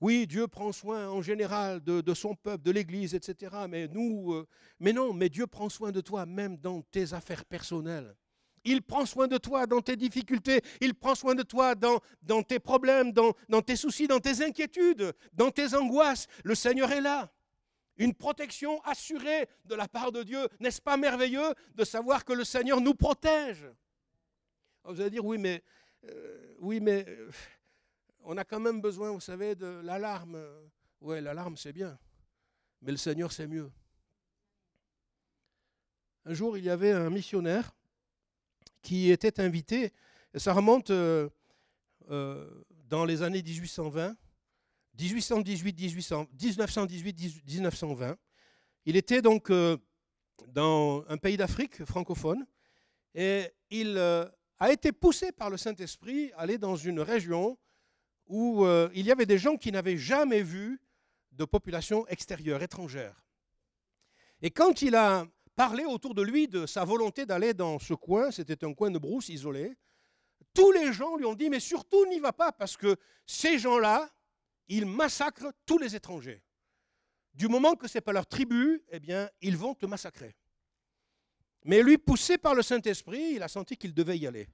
oui, 0.00 0.26
Dieu 0.26 0.48
prend 0.48 0.72
soin 0.72 1.08
en 1.08 1.20
général 1.20 1.80
de, 1.80 2.14
son 2.14 2.34
peuple, 2.34 2.62
de 2.62 2.70
l'Église, 2.70 3.14
etc. 3.14 3.54
Mais 3.68 3.86
nous, 3.88 4.32
euh, 4.32 4.46
mais 4.78 4.92
non, 4.92 5.12
mais 5.12 5.28
Dieu 5.28 5.46
prend 5.46 5.68
soin 5.68 5.92
de 5.92 6.00
toi 6.00 6.24
même 6.24 6.56
dans 6.56 6.82
tes 6.82 7.12
affaires 7.12 7.44
personnelles. 7.44 8.16
Il 8.64 8.82
prend 8.82 9.06
soin 9.06 9.26
de 9.26 9.38
toi 9.38 9.66
dans 9.66 9.80
tes 9.80 9.96
difficultés. 9.96 10.60
Il 10.80 10.94
prend 10.94 11.14
soin 11.14 11.34
de 11.34 11.42
toi 11.42 11.74
dans, 11.74 12.00
tes 12.42 12.58
problèmes, 12.58 13.12
dans 13.12 13.62
tes 13.62 13.76
soucis, 13.76 14.06
dans 14.06 14.20
tes 14.20 14.42
inquiétudes, 14.44 15.14
dans 15.32 15.50
tes 15.50 15.74
angoisses. 15.74 16.26
Le 16.44 16.54
Seigneur 16.54 16.92
est 16.92 17.00
là. 17.00 17.32
Une 18.00 18.14
protection 18.14 18.80
assurée 18.84 19.46
de 19.66 19.74
la 19.74 19.86
part 19.86 20.10
de 20.10 20.22
Dieu. 20.22 20.48
N'est-ce 20.58 20.80
pas 20.80 20.96
merveilleux 20.96 21.54
de 21.74 21.84
savoir 21.84 22.24
que 22.24 22.32
le 22.32 22.44
Seigneur 22.44 22.80
nous 22.80 22.94
protège? 22.94 23.66
Vous 24.84 24.98
allez 25.02 25.10
dire, 25.10 25.24
oui, 25.24 25.36
mais, 25.36 25.62
euh, 26.06 26.56
euh, 26.62 27.30
on 28.24 28.38
a 28.38 28.44
quand 28.44 28.58
même 28.58 28.80
besoin, 28.80 29.10
vous 29.10 29.20
savez, 29.20 29.54
de 29.54 29.82
l'alarme. 29.84 30.42
Oui, 31.02 31.20
l'alarme, 31.20 31.58
c'est 31.58 31.74
bien. 31.74 31.98
Mais 32.80 32.90
le 32.90 32.96
Seigneur, 32.96 33.32
c'est 33.32 33.46
mieux. 33.46 33.70
Un 36.24 36.32
jour, 36.32 36.56
il 36.56 36.64
y 36.64 36.70
avait 36.70 36.92
un 36.92 37.10
missionnaire 37.10 37.76
qui 38.80 39.10
était 39.10 39.40
invité, 39.40 39.92
ça 40.36 40.54
remonte 40.54 40.88
euh, 40.88 41.28
dans 42.08 43.04
les 43.04 43.22
années 43.22 43.42
1820, 43.42 44.16
1818, 45.00 45.78
1918, 46.40 47.44
1920. 47.46 48.16
Il 48.86 48.96
était 48.96 49.22
donc 49.22 49.50
euh, 49.50 49.76
dans 50.48 51.04
un 51.08 51.16
pays 51.16 51.36
d'Afrique 51.36 51.84
francophone 51.84 52.46
et 53.14 53.50
il 53.70 53.98
a 53.98 54.72
été 54.72 54.92
poussé 54.92 55.32
par 55.32 55.50
le 55.50 55.56
Saint-Esprit 55.56 56.32
à 56.32 56.40
aller 56.40 56.58
dans 56.58 56.76
une 56.76 57.00
région 57.00 57.58
où 58.26 58.64
il 58.94 59.04
y 59.04 59.10
avait 59.10 59.26
des 59.26 59.38
gens 59.38 59.56
qui 59.56 59.72
n'avaient 59.72 59.96
jamais 59.96 60.42
vu 60.42 60.80
de 61.32 61.44
population 61.44 62.06
extérieure, 62.06 62.62
étrangère. 62.62 63.24
Et 64.42 64.50
quand 64.50 64.82
il 64.82 64.94
a 64.94 65.26
parlé 65.54 65.84
autour 65.84 66.14
de 66.14 66.22
lui 66.22 66.48
de 66.48 66.66
sa 66.66 66.84
volonté 66.84 67.26
d'aller 67.26 67.52
dans 67.52 67.78
ce 67.78 67.94
coin, 67.94 68.30
c'était 68.30 68.64
un 68.64 68.72
coin 68.72 68.90
de 68.90 68.98
brousse 68.98 69.28
isolé. 69.28 69.76
Tous 70.54 70.72
les 70.72 70.92
gens 70.92 71.16
lui 71.16 71.26
ont 71.26 71.34
dit, 71.34 71.50
mais 71.50 71.60
surtout 71.60 72.06
n'y 72.06 72.18
va 72.18 72.32
pas, 72.32 72.50
parce 72.50 72.76
que 72.76 72.96
ces 73.26 73.58
gens-là, 73.58 74.10
ils 74.70 74.86
massacrent 74.86 75.52
tous 75.66 75.78
les 75.78 75.94
étrangers. 75.96 76.42
Du 77.34 77.48
moment 77.48 77.74
que 77.74 77.88
ce 77.88 77.98
n'est 77.98 78.02
pas 78.02 78.12
leur 78.12 78.26
tribu, 78.26 78.82
eh 78.88 79.00
bien, 79.00 79.28
ils 79.40 79.56
vont 79.56 79.74
te 79.74 79.84
massacrer. 79.84 80.34
Mais 81.64 81.82
lui, 81.82 81.98
poussé 81.98 82.38
par 82.38 82.54
le 82.54 82.62
Saint-Esprit, 82.62 83.32
il 83.34 83.42
a 83.42 83.48
senti 83.48 83.76
qu'il 83.76 83.92
devait 83.92 84.16
y 84.16 84.26
aller. 84.26 84.48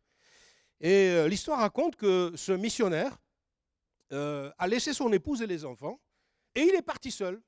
Et 0.81 1.11
euh, 1.11 1.29
l'histoire 1.29 1.61
raconte 1.61 1.97
que 1.97 2.33
ce 2.35 2.53
missionnaire 2.53 3.17
euh, 4.13 4.51
a 4.59 4.67
laissé 4.67 4.95
son 4.95 5.13
épouse 5.13 5.43
et 5.43 5.47
les 5.47 5.65
enfants, 5.65 6.01
et 6.55 6.63
il 6.63 6.75
est 6.75 6.83
parti 6.83 7.11
seul, 7.11 7.41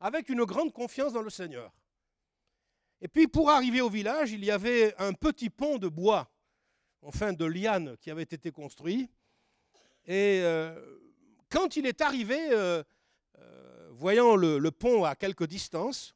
avec 0.00 0.28
une 0.28 0.44
grande 0.44 0.72
confiance 0.72 1.12
dans 1.12 1.22
le 1.22 1.30
Seigneur. 1.30 1.72
Et 3.00 3.08
puis 3.08 3.28
pour 3.28 3.50
arriver 3.50 3.80
au 3.80 3.90
village, 3.90 4.32
il 4.32 4.44
y 4.44 4.50
avait 4.50 4.94
un 4.98 5.12
petit 5.12 5.50
pont 5.50 5.78
de 5.78 5.88
bois, 5.88 6.32
enfin 7.00 7.32
de 7.32 7.44
liane, 7.44 7.96
qui 7.98 8.10
avait 8.10 8.22
été 8.22 8.50
construit. 8.50 9.08
Et 10.04 10.40
euh, 10.42 11.01
quand 11.52 11.76
il 11.76 11.86
est 11.86 12.00
arrivé, 12.00 12.50
euh, 12.50 12.82
euh, 13.38 13.88
voyant 13.92 14.36
le, 14.36 14.70
pont 14.70 15.04
à 15.04 15.14
quelque 15.14 15.44
distance, 15.44 16.14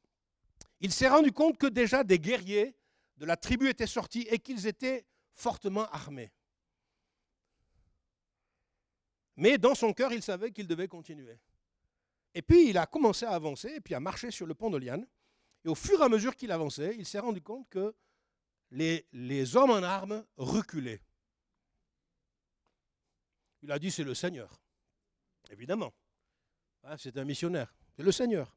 il 0.81 0.93
s'est 0.93 1.09
rendu 1.09 1.31
compte 1.31 1.59
que 1.59 1.67
déjà 1.67 2.03
des 2.03 2.19
guerriers 2.19 2.75
de 3.19 3.27
la 3.27 3.37
tribu 3.37 3.69
étaient 3.69 3.87
sortis 3.87 4.27
et 4.31 4.39
qu'ils 4.39 4.67
étaient 4.67 5.05
fortement 5.35 5.89
armés. 5.91 6.33
Mais 9.37 9.59
dans 9.59 9.75
son 9.75 9.93
cœur, 9.93 10.13
il 10.13 10.23
savait 10.23 10.51
qu'il 10.51 10.67
devait 10.67 10.89
continuer. 10.89 11.39
Et 12.35 12.41
puis 12.41 12.71
il 12.71 12.79
a 12.79 12.87
commencé 12.87 13.27
à 13.27 13.33
avancer 13.33 13.69
et 13.77 13.81
puis 13.81 13.95
à 13.95 14.01
marcher 14.01 14.31
sur 14.31 14.47
le 14.47 14.55
pont 14.55 14.71
de 14.71 14.79
liane. 14.79 15.07
Et 15.65 15.69
au 15.69 15.75
fur 15.75 16.01
et 16.01 16.05
à 16.05 16.09
mesure 16.09 16.35
qu'il 16.35 16.51
avançait, 16.51 16.95
il 16.99 17.05
s'est 17.05 17.19
rendu 17.19 17.43
compte 17.43 17.69
que 17.69 17.95
les 18.71 19.57
hommes 19.57 19.71
en 19.71 19.83
armes 19.83 20.25
reculaient. 20.39 21.03
Il 23.63 23.71
a 23.73 23.79
dit, 23.79 23.91
c'est 23.91 24.05
le 24.05 24.15
Seigneur. 24.15 24.61
Évidemment. 25.51 25.93
Ah, 26.83 26.97
c'est 26.99 27.17
un 27.17 27.25
missionnaire. 27.25 27.75
C'est 27.97 28.03
le 28.03 28.13
Seigneur. 28.13 28.57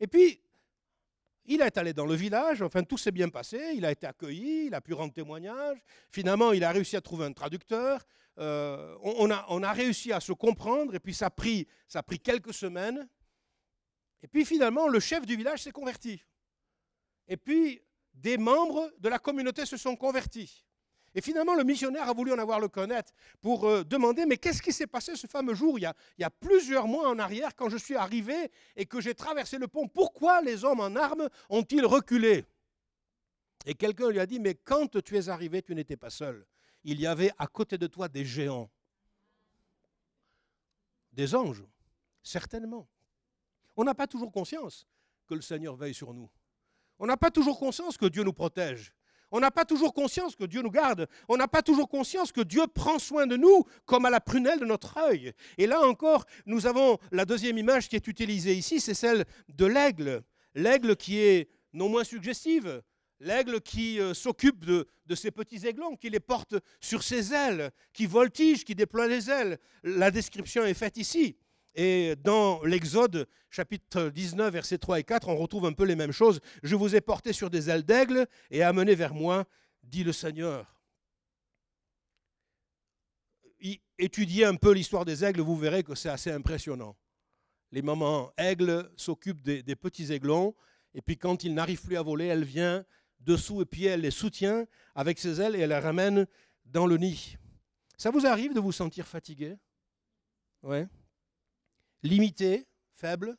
Et 0.00 0.06
puis, 0.06 0.40
il 1.46 1.60
est 1.60 1.76
allé 1.78 1.92
dans 1.92 2.06
le 2.06 2.14
village, 2.14 2.62
enfin 2.62 2.82
tout 2.82 2.98
s'est 2.98 3.12
bien 3.12 3.28
passé, 3.28 3.72
il 3.74 3.84
a 3.84 3.92
été 3.92 4.06
accueilli, 4.06 4.66
il 4.66 4.74
a 4.74 4.80
pu 4.80 4.94
rendre 4.94 5.12
témoignage, 5.12 5.78
finalement 6.10 6.52
il 6.52 6.64
a 6.64 6.72
réussi 6.72 6.96
à 6.96 7.00
trouver 7.00 7.24
un 7.24 7.32
traducteur, 7.32 8.04
euh, 8.38 8.96
on, 9.02 9.30
a, 9.30 9.46
on, 9.48 9.62
a, 9.62 9.72
réussi 9.72 10.12
à 10.12 10.18
se 10.18 10.32
comprendre, 10.32 10.94
et 10.96 10.98
puis 10.98 11.14
ça 11.14 11.30
pris, 11.30 11.68
ça 11.86 12.00
a 12.00 12.02
pris 12.02 12.18
quelques 12.18 12.52
semaines, 12.52 13.08
et 14.22 14.28
puis 14.28 14.44
finalement, 14.44 14.88
le 14.88 14.98
chef 15.00 15.24
du 15.24 15.36
village 15.36 15.62
s'est 15.62 15.72
converti. 15.72 16.22
Et 17.28 17.36
puis, 17.36 17.80
des 18.12 18.38
membres 18.38 18.92
de 18.98 19.08
la 19.08 19.18
communauté 19.18 19.66
se 19.66 19.76
sont 19.76 19.94
convertis. 19.94 20.64
Et 21.16 21.22
finalement, 21.22 21.54
le 21.54 21.64
missionnaire 21.64 22.10
a 22.10 22.12
voulu 22.12 22.30
en 22.34 22.38
avoir 22.38 22.60
le 22.60 22.68
connaître 22.68 23.10
pour 23.40 23.64
euh, 23.66 23.82
demander, 23.84 24.26
mais 24.26 24.36
qu'est-ce 24.36 24.60
qui 24.60 24.70
s'est 24.70 24.86
passé 24.86 25.16
ce 25.16 25.26
fameux 25.26 25.54
jour 25.54 25.78
il 25.78 25.82
y, 25.82 25.86
a, 25.86 25.94
il 26.18 26.20
y, 26.20 26.24
a, 26.24 26.30
plusieurs 26.30 26.86
mois 26.86 27.08
en 27.08 27.18
arrière, 27.18 27.56
quand 27.56 27.70
je 27.70 27.78
suis 27.78 27.96
arrivé 27.96 28.50
et 28.76 28.84
que 28.84 29.00
j'ai 29.00 29.14
traversé 29.14 29.56
le 29.56 29.66
pont, 29.66 29.88
pourquoi 29.88 30.42
les 30.42 30.62
hommes 30.62 30.80
en 30.80 30.94
armes 30.94 31.26
ont-ils 31.48 31.86
reculé? 31.86 32.44
Et 33.64 33.72
quelqu'un 33.72 34.10
lui 34.10 34.20
a 34.20 34.26
dit, 34.26 34.38
mais 34.38 34.56
quand 34.56 35.02
tu 35.02 35.16
es 35.16 35.30
arrivé, 35.30 35.62
tu 35.62 35.74
n'étais 35.74 35.96
pas 35.96 36.10
seul. 36.10 36.46
Il 36.84 37.00
y 37.00 37.06
avait 37.06 37.32
à 37.38 37.46
côté 37.46 37.78
de 37.78 37.86
toi 37.86 38.08
des 38.08 38.26
géants. 38.26 38.70
Des 41.12 41.34
anges, 41.34 41.64
certainement. 42.22 42.86
On 43.74 43.84
n'a 43.84 43.94
pas 43.94 44.06
toujours 44.06 44.30
conscience 44.30 44.86
que 45.26 45.32
le 45.34 45.40
Seigneur 45.40 45.76
veille 45.76 45.94
sur 45.94 46.12
nous. 46.12 46.28
On 46.98 47.06
n'a 47.06 47.16
pas 47.16 47.30
toujours 47.30 47.58
conscience 47.58 47.96
que 47.96 48.06
Dieu 48.06 48.22
nous 48.22 48.34
protège. 48.34 48.92
On 49.30 49.40
n'a 49.40 49.50
pas 49.50 49.64
toujours 49.64 49.92
conscience 49.92 50.36
que 50.36 50.44
Dieu 50.44 50.62
nous 50.62 50.70
garde. 50.70 51.08
On 51.28 51.36
n'a 51.36 51.48
pas 51.48 51.62
toujours 51.62 51.88
conscience 51.88 52.32
que 52.32 52.40
Dieu 52.40 52.66
prend 52.66 52.98
soin 52.98 53.26
de 53.26 53.36
nous 53.36 53.64
comme 53.84 54.04
à 54.04 54.10
la 54.10 54.20
prunelle 54.20 54.60
de 54.60 54.64
notre 54.64 54.98
œil. 54.98 55.32
Et 55.58 55.66
là 55.66 55.80
encore, 55.80 56.24
nous 56.46 56.66
avons 56.66 56.98
la 57.10 57.24
deuxième 57.24 57.58
image 57.58 57.88
qui 57.88 57.96
est 57.96 58.06
utilisée 58.06 58.54
ici, 58.54 58.80
c'est 58.80 58.94
celle 58.94 59.24
de 59.48 59.66
l'aigle. 59.66 60.22
L'aigle 60.54 60.96
qui 60.96 61.18
est 61.18 61.48
non 61.72 61.88
moins 61.88 62.04
suggestive. 62.04 62.82
L'aigle 63.18 63.60
qui 63.62 63.98
euh, 63.98 64.12
s'occupe 64.12 64.64
de, 64.64 64.86
de 65.06 65.14
ces 65.14 65.30
petits 65.30 65.66
aiglons, 65.66 65.96
qui 65.96 66.10
les 66.10 66.20
porte 66.20 66.54
sur 66.80 67.02
ses 67.02 67.32
ailes, 67.32 67.70
qui 67.94 68.06
voltige, 68.06 68.64
qui 68.64 68.74
déploie 68.74 69.06
les 69.06 69.30
ailes. 69.30 69.58
La 69.82 70.10
description 70.10 70.64
est 70.64 70.74
faite 70.74 70.98
ici. 70.98 71.36
Et 71.76 72.16
dans 72.16 72.62
l'Exode, 72.64 73.28
chapitre 73.50 74.08
19, 74.08 74.50
versets 74.50 74.78
3 74.78 75.00
et 75.00 75.04
4, 75.04 75.28
on 75.28 75.36
retrouve 75.36 75.66
un 75.66 75.74
peu 75.74 75.84
les 75.84 75.94
mêmes 75.94 76.10
choses. 76.10 76.40
Je 76.62 76.74
vous 76.74 76.96
ai 76.96 77.02
porté 77.02 77.34
sur 77.34 77.50
des 77.50 77.68
ailes 77.68 77.84
d'aigle 77.84 78.26
et 78.50 78.62
amené 78.62 78.94
vers 78.94 79.12
moi, 79.12 79.44
dit 79.82 80.02
le 80.02 80.12
Seigneur. 80.12 80.74
Étudiez 83.98 84.46
un 84.46 84.54
peu 84.54 84.72
l'histoire 84.72 85.04
des 85.04 85.22
aigles, 85.22 85.40
vous 85.40 85.56
verrez 85.56 85.82
que 85.82 85.94
c'est 85.94 86.08
assez 86.08 86.30
impressionnant. 86.30 86.96
Les 87.72 87.82
mamans 87.82 88.32
aigles 88.38 88.90
s'occupent 88.96 89.42
des, 89.42 89.76
petits 89.76 90.12
aiglons, 90.12 90.54
et 90.94 91.02
puis 91.02 91.18
quand 91.18 91.44
ils 91.44 91.52
n'arrivent 91.52 91.82
plus 91.82 91.96
à 91.98 92.02
voler, 92.02 92.26
elle 92.26 92.44
vient 92.44 92.86
dessous 93.20 93.60
et 93.60 93.66
puis 93.66 93.84
elle 93.84 94.02
les 94.02 94.10
soutient 94.10 94.66
avec 94.94 95.18
ses 95.18 95.40
ailes 95.42 95.56
et 95.56 95.60
elle 95.60 95.70
les 95.70 95.78
ramène 95.78 96.26
dans 96.64 96.86
le 96.86 96.96
nid. 96.96 97.36
Ça 97.98 98.10
vous 98.10 98.26
arrive 98.26 98.54
de 98.54 98.60
vous 98.60 98.72
sentir 98.72 99.06
fatigué? 99.06 99.56
Ouais 100.62 100.86
limité, 102.02 102.66
faible, 102.94 103.36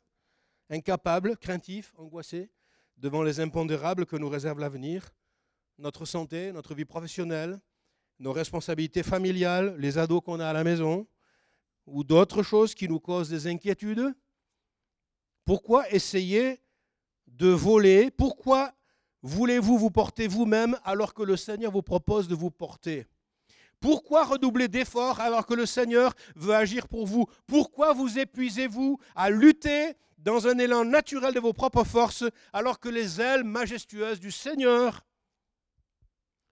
incapable, 0.70 1.36
craintif, 1.36 1.92
angoissé 1.96 2.50
devant 2.96 3.22
les 3.22 3.40
impondérables 3.40 4.06
que 4.06 4.16
nous 4.16 4.28
réserve 4.28 4.58
l'avenir, 4.58 5.08
notre 5.78 6.04
santé, 6.04 6.52
notre 6.52 6.74
vie 6.74 6.84
professionnelle, 6.84 7.60
nos 8.18 8.32
responsabilités 8.32 9.02
familiales, 9.02 9.76
les 9.78 9.98
ados 9.98 10.20
qu'on 10.24 10.40
a 10.40 10.48
à 10.48 10.52
la 10.52 10.64
maison, 10.64 11.06
ou 11.86 12.04
d'autres 12.04 12.42
choses 12.42 12.74
qui 12.74 12.88
nous 12.88 13.00
causent 13.00 13.30
des 13.30 13.46
inquiétudes. 13.46 14.14
Pourquoi 15.44 15.88
essayer 15.90 16.60
de 17.26 17.48
voler? 17.48 18.10
Pourquoi 18.10 18.74
voulez-vous 19.22 19.78
vous 19.78 19.90
porter 19.90 20.26
vous-même 20.26 20.78
alors 20.84 21.14
que 21.14 21.22
le 21.22 21.36
Seigneur 21.36 21.72
vous 21.72 21.82
propose 21.82 22.28
de 22.28 22.34
vous 22.34 22.50
porter? 22.50 23.06
Pourquoi 23.80 24.24
redoubler 24.24 24.68
d'efforts 24.68 25.20
alors 25.20 25.46
que 25.46 25.54
le 25.54 25.66
Seigneur 25.66 26.14
veut 26.34 26.54
agir 26.54 26.88
pour 26.88 27.06
vous? 27.06 27.26
Pourquoi 27.46 27.92
vous 27.92 28.18
épuisez-vous 28.18 28.98
à 29.14 29.30
lutter 29.30 29.94
dans 30.18 30.48
un 30.48 30.58
élan 30.58 30.84
naturel 30.84 31.32
de 31.32 31.40
vos 31.40 31.52
propres 31.52 31.84
forces 31.84 32.24
alors 32.52 32.80
que 32.80 32.88
les 32.88 33.20
ailes 33.20 33.44
majestueuses 33.44 34.18
du 34.18 34.32
Seigneur 34.32 35.06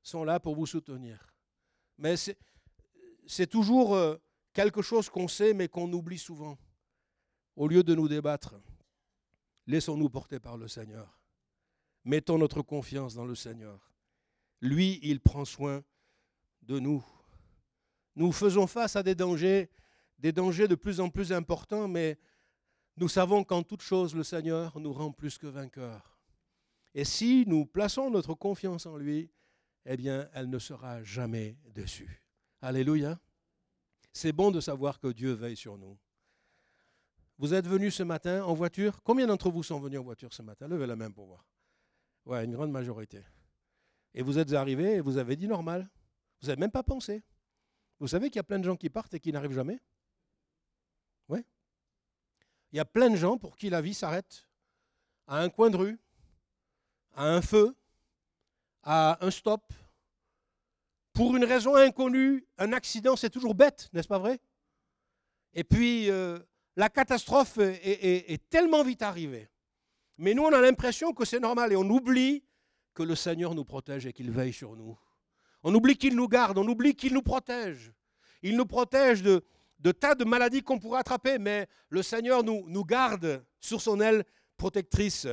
sont 0.03 0.23
là 0.23 0.39
pour 0.39 0.55
vous 0.55 0.67
soutenir? 0.67 1.35
Mais 1.99 2.15
c'est 3.27 3.47
toujours 3.49 3.97
euh, 3.97 4.17
quelque 4.53 4.83
chose 4.83 5.09
qu'on 5.09 5.29
sait 5.29 5.53
mais 5.53 5.69
qu'on 5.69 5.93
oublie 5.93 6.19
souvent. 6.19 6.57
Au 7.57 7.67
lieu 7.67 7.83
de 7.83 7.95
nous 7.95 8.07
débattre, 8.07 8.55
laissons-nous 9.67 10.11
porter 10.11 10.39
par 10.39 10.57
le 10.57 10.69
Seigneur. 10.69 11.19
Mettons 12.05 12.39
notre 12.39 12.63
confiance 12.63 13.15
dans 13.15 13.25
le 13.25 13.35
Seigneur. 13.35 13.91
Lui, 14.61 15.01
il 15.03 15.21
prend 15.21 15.45
soin 15.45 15.83
de 16.63 16.79
nous. 16.79 17.05
Nous 18.17 18.33
faisons 18.33 18.67
face 18.67 18.97
à 18.97 19.03
des 19.03 19.15
dangers, 19.15 19.71
des 20.19 20.33
dangers 20.33 20.69
de 20.69 20.75
plus 20.75 21.01
en 21.01 21.11
plus 21.11 21.33
importants, 21.33 21.87
mais 21.87 22.19
nous 22.97 23.09
savons 23.09 23.45
qu'en 23.45 23.63
toute 23.63 23.83
chose, 23.83 24.15
le 24.15 24.25
Seigneur 24.25 24.79
nous 24.81 24.93
rend 24.93 25.13
plus 25.13 25.37
que 25.37 25.47
vainqueurs. 25.47 26.19
Et 26.95 27.05
si 27.05 27.45
nous 27.47 27.67
plaçons 27.67 28.11
notre 28.11 28.35
confiance 28.35 28.87
en 28.87 28.97
lui, 28.97 29.31
eh 29.85 29.99
bien, 29.99 30.29
elle 30.33 30.49
ne 30.49 30.59
sera 30.59 31.03
jamais 31.03 31.59
déçue. 31.75 32.23
Alléluia. 32.63 33.21
C'est 34.15 34.33
bon 34.33 34.51
de 34.51 34.61
savoir 34.61 34.99
que 34.99 35.09
Dieu 35.09 35.33
veille 35.33 35.57
sur 35.57 35.77
nous. 35.77 35.99
Vous 37.37 37.53
êtes 37.53 37.69
venus 37.69 37.95
ce 37.95 38.03
matin 38.03 38.43
en 38.45 38.55
voiture? 38.55 39.03
Combien 39.03 39.27
d'entre 39.27 39.51
vous 39.51 39.63
sont 39.63 39.79
venus 39.79 40.01
en 40.01 40.03
voiture 40.03 40.33
ce 40.33 40.41
matin? 40.41 40.67
Levez 40.69 40.87
la 40.87 40.97
main 40.97 41.11
pour 41.11 41.27
voir. 41.27 41.45
Ouais, 42.25 42.47
une 42.47 42.53
grande 42.55 42.71
majorité. 42.71 43.21
Et 44.15 44.23
vous 44.23 44.39
êtes 44.39 44.55
arrivés 44.55 44.95
et 44.95 45.01
vous 45.03 45.19
avez 45.19 45.37
dit 45.37 45.47
normal. 45.47 45.91
Vous 46.41 46.49
n'avez 46.49 46.59
même 46.59 46.71
pas 46.71 46.83
pensé. 46.83 47.23
Vous 47.99 48.09
savez 48.09 48.29
qu'il 48.29 48.37
y 48.37 48.41
a 48.41 48.45
plein 48.45 48.59
de 48.59 48.65
gens 48.65 48.77
qui 48.77 48.91
partent 48.91 49.15
et 49.15 49.21
qui 49.21 49.33
n'arrivent 49.33 49.55
jamais? 49.55 49.81
Oui. 51.29 51.45
Il 52.73 52.77
y 52.77 52.81
a 52.81 52.85
plein 52.85 53.11
de 53.11 53.17
gens 53.17 53.39
pour 53.39 53.57
qui 53.57 53.71
la 53.71 53.81
vie 53.81 53.95
s'arrête 53.95 54.47
à 55.27 55.41
un 55.41 55.49
coin 55.49 55.71
de 55.71 55.77
rue, 55.77 55.99
à 57.15 57.25
un 57.25 57.43
feu, 57.43 57.75
à 58.83 59.25
un 59.25 59.31
stop. 59.31 59.73
Pour 61.13 61.35
une 61.35 61.45
raison 61.45 61.75
inconnue, 61.75 62.47
un 62.59 62.73
accident, 62.73 63.17
c'est 63.17 63.31
toujours 63.31 63.55
bête, 63.55 63.89
n'est-ce 63.93 64.09
pas 64.09 64.19
vrai? 64.19 64.39
Et 65.55 65.65
puis, 65.65 66.11
euh, 66.11 66.39
la 66.77 66.91
catastrophe 66.91 67.59
est, 67.59 68.49
tellement 68.51 68.85
vite 68.85 69.01
arrivée. 69.01 69.49
Mais 70.19 70.35
nous, 70.35 70.43
on 70.43 70.53
a 70.53 70.61
l'impression 70.61 71.13
que 71.13 71.25
c'est 71.25 71.41
normal 71.41 71.73
et 71.73 71.77
on 71.77 71.89
oublie 71.89 72.45
que 72.93 73.03
le 73.03 73.15
Seigneur 73.15 73.55
nous 73.55 73.65
protège 73.65 74.07
et 74.07 74.13
qu'il 74.13 74.31
veille 74.31 74.53
sur 74.53 74.77
nous. 74.77 74.99
On 75.69 75.75
oublie 75.75 75.97
qu'il 75.97 76.15
nous 76.15 76.29
garde, 76.29 76.59
on 76.59 76.69
oublie 76.69 76.95
qu'il 76.95 77.13
nous 77.13 77.23
protège. 77.23 77.93
Il 78.41 78.57
nous 78.57 78.67
protège 78.67 79.21
de, 79.21 79.43
tas 79.91 80.15
de 80.15 80.25
maladies 80.25 80.63
qu'on 80.63 80.79
pourrait 80.79 81.01
attraper, 81.01 81.41
mais 81.41 81.67
le 81.89 82.05
Seigneur 82.05 82.45
nous, 82.45 82.85
garde 82.85 83.45
sur 83.59 83.81
son 83.81 84.01
aile 84.01 84.25
protectrice. 84.57 85.27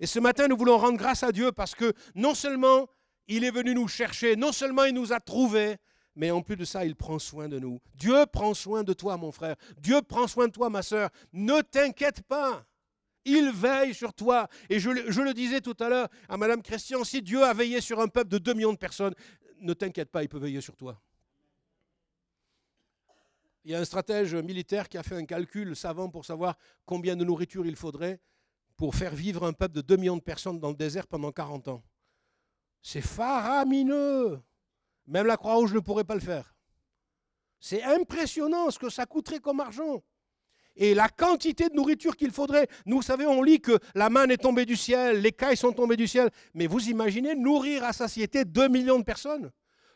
Et 0.00 0.08
ce 0.08 0.18
matin, 0.18 0.48
nous 0.48 0.56
voulons 0.56 0.76
rendre 0.76 0.98
grâce 0.98 1.22
à 1.22 1.30
Dieu 1.30 1.52
parce 1.52 1.76
que 1.76 1.92
non 2.16 2.34
seulement 2.34 2.88
il 3.28 3.44
est 3.44 3.52
venu 3.52 3.76
nous 3.76 3.86
chercher, 3.86 4.34
non 4.34 4.50
seulement 4.50 4.82
il 4.82 4.94
nous 4.94 5.12
a 5.12 5.20
trouvés, 5.20 5.76
mais 6.16 6.32
en 6.32 6.42
plus 6.42 6.56
de 6.56 6.64
ça, 6.64 6.84
il 6.84 6.96
prend 6.96 7.20
soin 7.20 7.48
de 7.48 7.60
nous. 7.60 7.80
Dieu 7.94 8.26
prend 8.26 8.54
soin 8.54 8.82
de 8.82 8.92
toi, 8.92 9.16
mon 9.16 9.30
frère. 9.30 9.54
Dieu 9.78 10.02
prend 10.02 10.26
soin 10.26 10.48
de 10.48 10.52
toi, 10.52 10.68
ma 10.68 10.82
soeur. 10.82 11.10
Ne 11.32 11.60
t'inquiète 11.60 12.22
pas. 12.22 12.66
Il 13.24 13.52
veille 13.52 13.94
sur 13.94 14.12
toi. 14.14 14.48
Et 14.68 14.80
je, 14.80 14.90
je, 15.08 15.20
le 15.20 15.32
disais 15.32 15.60
tout 15.60 15.76
à 15.78 15.88
l'heure 15.88 16.08
à 16.28 16.36
Madame 16.36 16.62
Christian, 16.62 17.04
si 17.04 17.22
Dieu 17.22 17.44
a 17.44 17.52
veillé 17.52 17.80
sur 17.80 18.00
un 18.00 18.08
peuple 18.08 18.30
de 18.30 18.38
2 18.38 18.54
millions 18.54 18.72
de 18.72 18.78
personnes, 18.78 19.14
ne 19.60 19.74
t'inquiète 19.74 20.10
pas, 20.10 20.22
il 20.22 20.28
peut 20.28 20.38
veiller 20.38 20.60
sur 20.60 20.76
toi. 20.76 21.00
Il 23.64 23.72
y 23.72 23.74
a 23.74 23.80
un 23.80 23.84
stratège 23.84 24.34
militaire 24.34 24.88
qui 24.88 24.96
a 24.96 25.02
fait 25.02 25.16
un 25.16 25.24
calcul 25.24 25.74
savant 25.74 26.08
pour 26.08 26.24
savoir 26.24 26.56
combien 26.84 27.16
de 27.16 27.24
nourriture 27.24 27.66
il 27.66 27.74
faudrait 27.74 28.20
pour 28.76 28.94
faire 28.94 29.14
vivre 29.14 29.44
un 29.44 29.52
peuple 29.52 29.74
de 29.74 29.80
2 29.80 29.96
millions 29.96 30.16
de 30.16 30.22
personnes 30.22 30.60
dans 30.60 30.68
le 30.68 30.76
désert 30.76 31.06
pendant 31.06 31.32
40 31.32 31.68
ans. 31.68 31.82
C'est 32.80 33.00
faramineux. 33.00 34.40
Même 35.06 35.26
la 35.26 35.36
Croix-Rouge 35.36 35.74
ne 35.74 35.80
pourrait 35.80 36.04
pas 36.04 36.14
le 36.14 36.20
faire. 36.20 36.54
C'est 37.58 37.82
impressionnant 37.82 38.70
ce 38.70 38.78
que 38.78 38.90
ça 38.90 39.06
coûterait 39.06 39.40
comme 39.40 39.60
argent. 39.60 40.02
Et 40.76 40.94
la 40.94 41.08
quantité 41.08 41.68
de 41.68 41.74
nourriture 41.74 42.16
qu'il 42.16 42.30
faudrait. 42.30 42.68
Nous, 42.84 43.02
savez, 43.02 43.26
on 43.26 43.42
lit 43.42 43.60
que 43.60 43.78
la 43.94 44.10
manne 44.10 44.30
est 44.30 44.36
tombée 44.36 44.66
du 44.66 44.76
ciel, 44.76 45.20
les 45.20 45.32
cailles 45.32 45.56
sont 45.56 45.72
tombées 45.72 45.96
du 45.96 46.06
ciel. 46.06 46.30
Mais 46.54 46.66
vous 46.66 46.88
imaginez 46.88 47.34
nourrir 47.34 47.84
à 47.84 47.92
satiété 47.92 48.44
2 48.44 48.68
millions 48.68 48.98
de 48.98 49.04
personnes 49.04 49.50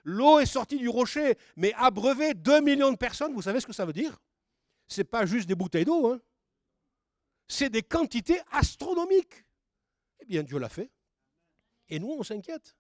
L'eau 0.05 0.39
est 0.39 0.47
sortie 0.47 0.79
du 0.79 0.89
rocher, 0.89 1.37
mais 1.57 1.73
abreuver 1.75 2.35
2 2.35 2.61
millions 2.63 2.91
de 2.91 2.97
personnes, 2.97 3.33
vous 3.35 3.43
savez 3.43 3.61
ce 3.61 3.67
que 3.67 3.73
ça 3.73 3.85
veut 3.85 3.93
dire? 3.93 4.21
Ce 4.89 5.01
n'est 5.01 5.05
pas 5.05 5.27
juste 5.27 5.49
des 5.49 5.55
bouteilles 5.55 5.85
d'eau. 5.85 6.11
Hein. 6.11 6.21
C'est 7.47 7.69
des 7.69 7.83
quantités 7.83 8.41
astronomiques. 8.51 9.45
Eh 10.21 10.25
bien, 10.25 10.43
Dieu 10.43 10.59
l'a 10.59 10.69
fait. 10.69 10.91
Et 11.89 11.99
nous, 11.99 12.15
on 12.19 12.23
s'inquiète. 12.23 12.77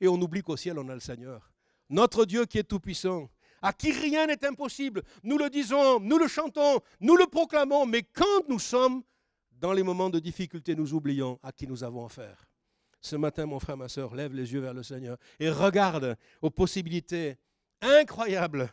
Et 0.00 0.08
on 0.08 0.14
oublie 0.14 0.42
qu'au 0.42 0.56
ciel, 0.56 0.78
on 0.78 0.88
a 0.88 0.94
le 0.94 1.00
Seigneur. 1.00 1.52
Notre 1.88 2.24
Dieu 2.24 2.46
qui 2.46 2.58
est 2.58 2.64
tout-puissant, 2.64 3.30
à 3.62 3.72
qui 3.72 3.92
rien 3.92 4.26
n'est 4.26 4.44
impossible. 4.44 5.02
Nous 5.22 5.38
le 5.38 5.48
disons, 5.48 6.00
nous 6.00 6.18
le 6.18 6.28
chantons, 6.28 6.80
nous 7.00 7.16
le 7.16 7.26
proclamons, 7.26 7.86
mais 7.86 8.02
quand 8.02 8.48
nous 8.48 8.58
sommes 8.58 9.02
dans 9.52 9.72
les 9.72 9.84
moments 9.84 10.10
de 10.10 10.18
difficulté, 10.18 10.74
nous 10.74 10.92
oublions 10.92 11.38
à 11.42 11.52
qui 11.52 11.68
nous 11.68 11.84
avons 11.84 12.04
affaire. 12.04 12.44
Ce 13.00 13.16
matin, 13.16 13.46
mon 13.46 13.60
frère, 13.60 13.76
ma 13.76 13.88
soeur, 13.88 14.14
lève 14.14 14.34
les 14.34 14.52
yeux 14.52 14.60
vers 14.60 14.74
le 14.74 14.82
Seigneur 14.82 15.16
et 15.38 15.50
regarde 15.50 16.16
aux 16.40 16.50
possibilités 16.50 17.36
incroyables 17.80 18.72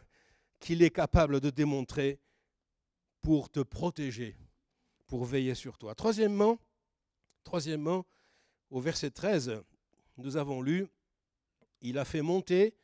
qu'il 0.59 0.81
est 0.81 0.89
capable 0.89 1.39
de 1.39 1.49
démontrer 1.49 2.19
pour 3.21 3.49
te 3.49 3.59
protéger, 3.59 4.35
pour 5.07 5.25
veiller 5.25 5.55
sur 5.55 5.77
toi. 5.77 5.95
Troisièmement, 5.95 6.59
troisièmement 7.43 8.05
au 8.69 8.81
verset 8.81 9.11
13, 9.11 9.61
nous 10.17 10.37
avons 10.37 10.61
lu, 10.61 10.87
il 11.81 11.97
a 11.97 12.05
fait 12.05 12.21
monter 12.21 12.75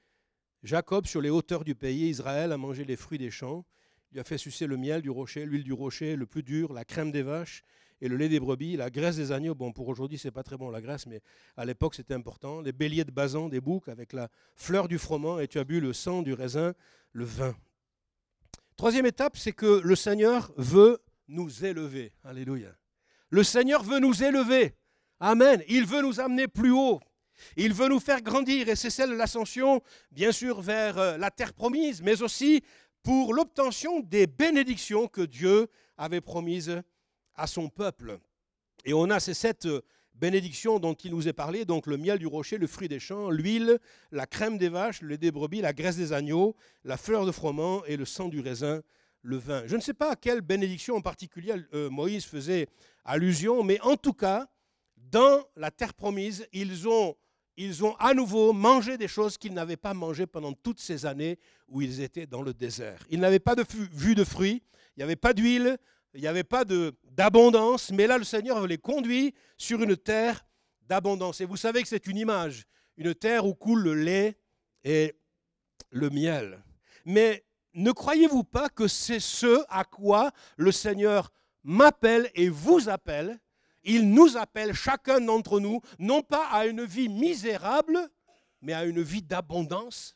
Jacob, 0.65 1.06
sur 1.06 1.21
les 1.21 1.30
hauteurs 1.30 1.63
du 1.63 1.75
pays, 1.75 2.10
Israël 2.10 2.51
a 2.51 2.58
mangé 2.58 2.86
les 2.86 2.95
fruits 2.95 3.19
des 3.19 3.30
champs. 3.30 3.63
Il 4.12 4.19
a 4.19 4.23
fait 4.23 4.39
sucer 4.39 4.65
le 4.65 4.78
miel 4.78 5.04
du 5.04 5.12
rocher, 5.12 5.45
l'huile 5.45 5.63
du 5.63 5.73
rocher, 5.73 6.15
le 6.15 6.25
plus 6.25 6.41
dur, 6.41 6.73
la 6.73 6.84
crème 6.84 7.12
des 7.12 7.21
vaches 7.21 7.63
et 8.01 8.08
le 8.08 8.17
lait 8.17 8.30
des 8.30 8.39
brebis, 8.39 8.75
la 8.75 8.89
graisse 8.89 9.15
des 9.15 9.32
agneaux. 9.32 9.54
Bon, 9.54 9.71
pour 9.71 9.88
aujourd'hui, 9.88 10.17
c'est 10.17 10.32
pas 10.32 10.41
très 10.41 10.58
bon 10.58 10.71
la 10.71 10.82
graisse, 10.82 11.06
mais 11.06 11.21
à 11.56 11.65
l'époque, 11.65 11.93
c'était 11.93 12.15
important. 12.15 12.62
Les 12.62 12.71
béliers 12.71 13.04
de 13.04 13.12
basan, 13.12 13.47
des 13.47 13.62
boucs 13.62 13.88
avec 13.89 14.12
la 14.12 14.28
fleur 14.56 14.88
du 14.88 14.97
froment, 14.97 15.39
et 15.39 15.47
tu 15.47 15.60
as 15.60 15.63
bu 15.63 15.80
le 15.80 15.93
sang 15.93 16.23
du 16.23 16.34
raisin, 16.34 16.73
le 17.12 17.25
vin. 17.25 17.56
Troisième 18.75 19.06
étape, 19.06 19.38
c'est 19.38 19.54
que 19.54 19.82
le 19.84 19.95
Seigneur 19.95 20.51
veut 20.58 20.99
nous 21.28 21.63
élever. 21.63 22.12
Alléluia. 22.23 22.75
Le 23.30 23.43
Seigneur 23.43 23.84
veut 23.84 23.99
nous 23.99 24.23
élever. 24.23 24.73
Amen. 25.19 25.62
Il 25.67 25.86
veut 25.86 26.01
nous 26.01 26.19
amener 26.19 26.47
plus 26.47 26.71
haut. 26.71 26.99
Il 27.58 27.74
veut 27.74 27.88
nous 27.88 28.00
faire 28.00 28.21
grandir, 28.21 28.69
et 28.69 28.76
c'est 28.76 28.89
celle 28.89 29.10
de 29.10 29.15
l'ascension, 29.15 29.82
bien 30.12 30.32
sûr, 30.32 30.62
vers 30.62 30.98
euh, 30.98 31.17
la 31.17 31.32
terre 31.32 31.54
promise, 31.54 32.02
mais 32.02 32.21
aussi 32.21 32.63
pour 33.04 33.34
l'obtention 33.34 34.00
des 34.00 34.28
bénédictions 34.28 35.08
que 35.08 35.21
Dieu 35.21 35.67
avait 35.98 36.21
promises 36.21 36.82
à 37.36 37.48
son 37.48 37.69
peuple. 37.69 38.19
Et 38.86 38.93
on 38.93 39.10
a 39.10 39.19
ces 39.19 39.34
sept 39.34 39.65
euh, 39.65 39.82
bénédictions 40.15 40.80
dont 40.80 40.93
il 40.93 41.12
nous 41.12 41.28
est 41.28 41.34
parlé, 41.34 41.65
donc 41.65 41.88
le 41.88 41.98
miel 41.98 42.19
du 42.19 42.28
rocher, 42.28 42.58
le 42.58 42.67
fruit 42.67 42.88
des 42.88 43.00
champs, 43.00 43.30
l'huile, 43.30 43.80
la 44.12 44.26
crème 44.26 44.58
des 44.58 44.69
vaches, 44.69 45.02
le 45.02 45.10
lait 45.10 45.17
des 45.17 45.32
brebis, 45.32 45.62
la 45.62 45.74
graisse 45.74 45.98
des 45.98 46.13
agneaux, 46.13 46.56
la 46.84 46.98
fleur 46.98 47.26
de 47.26 47.32
froment 47.32 47.84
et 47.86 47.98
le 47.98 48.06
sang 48.06 48.30
du 48.30 48.39
raisin, 48.39 48.82
le 49.21 49.38
vin. 49.38 49.63
Je 49.65 49.76
ne 49.76 49.82
sais 49.82 49.93
pas 49.93 50.12
à 50.12 50.15
quelle 50.15 50.41
bénédiction 50.41 50.95
en 50.95 51.02
particulier 51.02 51.54
euh, 51.74 51.89
Moïse 51.89 52.26
faisait 52.26 52.67
allusion, 53.04 53.63
mais 53.63 53.80
en 53.82 53.98
tout 53.98 54.13
cas, 54.13 54.48
dans 54.95 55.43
la 55.56 55.71
terre 55.71 55.93
promise, 55.93 56.48
ils 56.54 56.88
ont 56.88 57.15
ils 57.58 57.84
ont 57.84 57.96
à 57.96 58.13
nouveau 58.13 58.54
mangé 58.54 58.98
des 58.98 59.08
choses 59.08 59.38
qu'ils 59.38 59.54
n'avaient 59.54 59.78
pas 59.78 59.94
mangées 59.94 60.28
pendant 60.28 60.54
toutes 60.54 60.80
ces 60.80 61.06
années 61.06 61.39
où 61.68 61.82
ils 61.82 62.02
étaient 62.02 62.26
dans 62.26 62.41
le 62.41 62.54
désert. 62.54 63.06
Ils 63.10 63.20
n'avaient 63.20 63.39
pas 63.39 63.56
de 63.56 63.63
vue 63.91 64.15
de 64.15 64.24
fruits, 64.24 64.62
il 64.96 65.00
n'y 65.00 65.04
avait 65.04 65.15
pas 65.15 65.34
d'huile, 65.34 65.78
il 66.13 66.22
n'y 66.22 66.28
avait 66.28 66.44
pas 66.44 66.63
d'abondance, 67.04 67.91
mais 67.91 68.08
là 68.08 68.18
le 68.18 68.24
Seigneur 68.24 68.65
les 68.68 68.78
conduit 68.78 69.34
sur 69.58 69.82
une 69.82 69.98
terre 69.98 70.46
d'abondance. 70.88 71.41
Et 71.41 71.46
vous 71.46 71.58
savez 71.58 71.82
que 71.82 71.88
c'est 71.88 72.08
une 72.08 72.18
image, 72.18 72.63
une 72.98 73.13
terre 73.13 73.46
où 73.46 73.54
coule 73.54 73.84
le 73.84 73.94
lait 73.94 74.38
et 74.84 75.15
le 75.89 76.10
miel. 76.10 76.63
Mais 77.06 77.46
ne 77.74 77.91
croyez-vous 77.91 78.44
pas 78.44 78.70
que 78.70 78.88
c'est 78.88 79.20
ce 79.20 79.63
à 79.70 79.84
quoi 79.84 80.32
le 80.58 80.72
Seigneur 80.72 81.32
m'appelle 81.63 82.30
et 82.36 82.50
vous 82.50 82.89
appelle 82.89 83.39
il 83.86 84.10
nous 84.10 84.36
appelle, 84.36 84.74
chacun 84.74 85.21
d'entre 85.21 85.60
nous, 85.60 85.80
non 86.00 86.21
pas 86.21 86.48
à 86.48 86.65
une 86.65 86.84
vie 86.84 87.10
misérable, 87.10 88.10
mais 88.62 88.74
à 88.74 88.86
une 88.86 89.02
vie 89.02 89.21
d'abondance. 89.21 90.15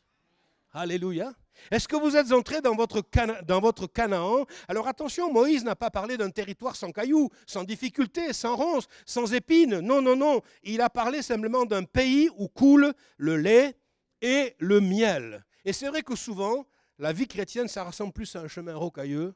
Alléluia. 0.72 1.32
Est-ce 1.70 1.88
que 1.88 1.96
vous 1.96 2.16
êtes 2.16 2.32
entré 2.32 2.60
dans 2.60 2.74
votre, 2.74 3.02
dans 3.44 3.60
votre 3.60 3.86
Canaan? 3.86 4.46
Alors 4.68 4.88
attention, 4.88 5.32
Moïse 5.32 5.64
n'a 5.64 5.76
pas 5.76 5.90
parlé 5.90 6.16
d'un 6.16 6.30
territoire 6.30 6.76
sans 6.76 6.90
cailloux, 6.90 7.28
sans 7.46 7.64
difficultés, 7.64 8.32
sans 8.32 8.56
ronces, 8.56 8.86
sans 9.04 9.32
épines. 9.34 9.80
Non, 9.80 10.00
non, 10.00 10.16
non. 10.16 10.40
Il 10.62 10.80
a 10.80 10.90
parlé 10.90 11.22
simplement 11.22 11.64
d'un 11.64 11.84
pays 11.84 12.30
où 12.36 12.48
coule 12.48 12.94
le 13.18 13.36
lait 13.36 13.76
et 14.22 14.54
le 14.58 14.80
miel. 14.80 15.44
Et 15.64 15.72
c'est 15.72 15.88
vrai 15.88 16.02
que 16.02 16.16
souvent, 16.16 16.66
la 16.98 17.12
vie 17.12 17.26
chrétienne, 17.26 17.68
ça 17.68 17.84
ressemble 17.84 18.12
plus 18.12 18.34
à 18.36 18.40
un 18.40 18.48
chemin 18.48 18.74
rocailleux 18.74 19.34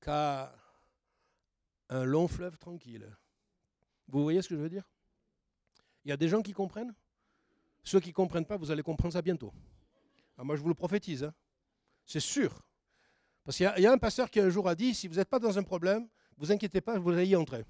qu'à 0.00 0.52
un 1.88 2.04
long 2.04 2.28
fleuve 2.28 2.56
tranquille. 2.58 3.08
Vous 4.08 4.22
voyez 4.22 4.42
ce 4.42 4.48
que 4.48 4.56
je 4.56 4.60
veux 4.60 4.68
dire? 4.68 4.88
Il 6.04 6.08
y 6.08 6.12
a 6.12 6.16
des 6.16 6.28
gens 6.28 6.42
qui 6.42 6.52
comprennent? 6.52 6.94
Ceux 7.84 8.00
qui 8.00 8.08
ne 8.08 8.14
comprennent 8.14 8.46
pas, 8.46 8.56
vous 8.56 8.70
allez 8.70 8.82
comprendre 8.82 9.12
ça 9.12 9.22
bientôt. 9.22 9.52
Ah, 10.36 10.44
moi, 10.44 10.56
je 10.56 10.62
vous 10.62 10.68
le 10.68 10.74
prophétise. 10.74 11.24
Hein. 11.24 11.34
C'est 12.06 12.20
sûr. 12.20 12.62
Parce 13.44 13.56
qu'il 13.56 13.72
y, 13.78 13.86
a 13.86 13.92
un 13.92 13.98
pasteur 13.98 14.30
qui 14.30 14.40
un 14.40 14.50
jour 14.50 14.68
a 14.68 14.74
dit, 14.74 14.94
si 14.94 15.08
vous 15.08 15.14
n'êtes 15.14 15.28
pas 15.28 15.38
dans 15.38 15.58
un 15.58 15.62
problème, 15.62 16.06
vous 16.36 16.52
inquiétez 16.52 16.80
pas, 16.80 16.98
vous 16.98 17.10
allez 17.10 17.26
y 17.26 17.36
entrer. 17.36 17.64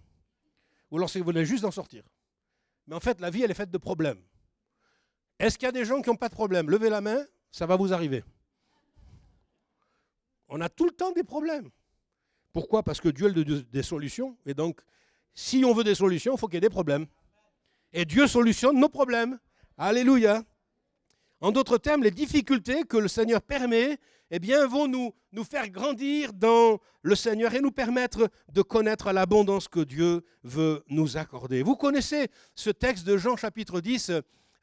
Ou 0.90 0.96
alors 0.96 1.08
vous 1.08 1.22
voulez 1.24 1.44
juste 1.44 1.64
en 1.64 1.70
sortir. 1.70 2.04
Mais 2.86 2.94
en 2.94 3.00
fait, 3.00 3.20
la 3.20 3.30
vie, 3.30 3.42
elle 3.42 3.50
est 3.50 3.54
faite 3.54 3.70
de 3.70 3.78
problèmes. 3.78 4.22
Est-ce 5.38 5.56
qu'il 5.56 5.66
y 5.66 5.68
a 5.68 5.72
des 5.72 5.84
gens 5.84 6.02
qui 6.02 6.10
n'ont 6.10 6.16
pas 6.16 6.28
de 6.28 6.34
problème? 6.34 6.68
Levez 6.68 6.90
la 6.90 7.00
main, 7.00 7.24
ça 7.50 7.66
va 7.66 7.76
vous 7.76 7.92
arriver. 7.92 8.24
On 10.48 10.60
a 10.60 10.68
tout 10.68 10.86
le 10.86 10.92
temps 10.92 11.12
des 11.12 11.22
problèmes. 11.22 11.70
Pourquoi? 12.52 12.82
Parce 12.82 13.00
que 13.00 13.08
Dieu 13.08 13.26
a 13.28 13.62
des 13.72 13.82
solutions. 13.82 14.36
Et 14.46 14.54
donc, 14.54 14.80
si 15.34 15.64
on 15.64 15.72
veut 15.72 15.84
des 15.84 15.94
solutions, 15.94 16.34
il 16.34 16.38
faut 16.38 16.46
qu'il 16.46 16.56
y 16.56 16.58
ait 16.58 16.60
des 16.62 16.70
problèmes. 16.70 17.06
Et 17.92 18.04
Dieu 18.04 18.26
solutionne 18.26 18.78
nos 18.78 18.88
problèmes. 18.88 19.38
Alléluia. 19.76 20.42
En 21.40 21.52
d'autres 21.52 21.78
termes, 21.78 22.02
les 22.02 22.10
difficultés 22.10 22.82
que 22.82 22.96
le 22.96 23.06
Seigneur 23.06 23.40
permet, 23.40 23.98
eh 24.30 24.38
bien, 24.40 24.66
vont 24.66 24.88
nous, 24.88 25.14
nous 25.32 25.44
faire 25.44 25.68
grandir 25.68 26.32
dans 26.32 26.78
le 27.02 27.14
Seigneur 27.14 27.54
et 27.54 27.60
nous 27.60 27.70
permettre 27.70 28.28
de 28.52 28.62
connaître 28.62 29.12
l'abondance 29.12 29.68
que 29.68 29.80
Dieu 29.80 30.24
veut 30.42 30.82
nous 30.88 31.16
accorder. 31.16 31.62
Vous 31.62 31.76
connaissez 31.76 32.28
ce 32.54 32.70
texte 32.70 33.06
de 33.06 33.16
Jean 33.16 33.36
chapitre 33.36 33.80
10, 33.80 34.10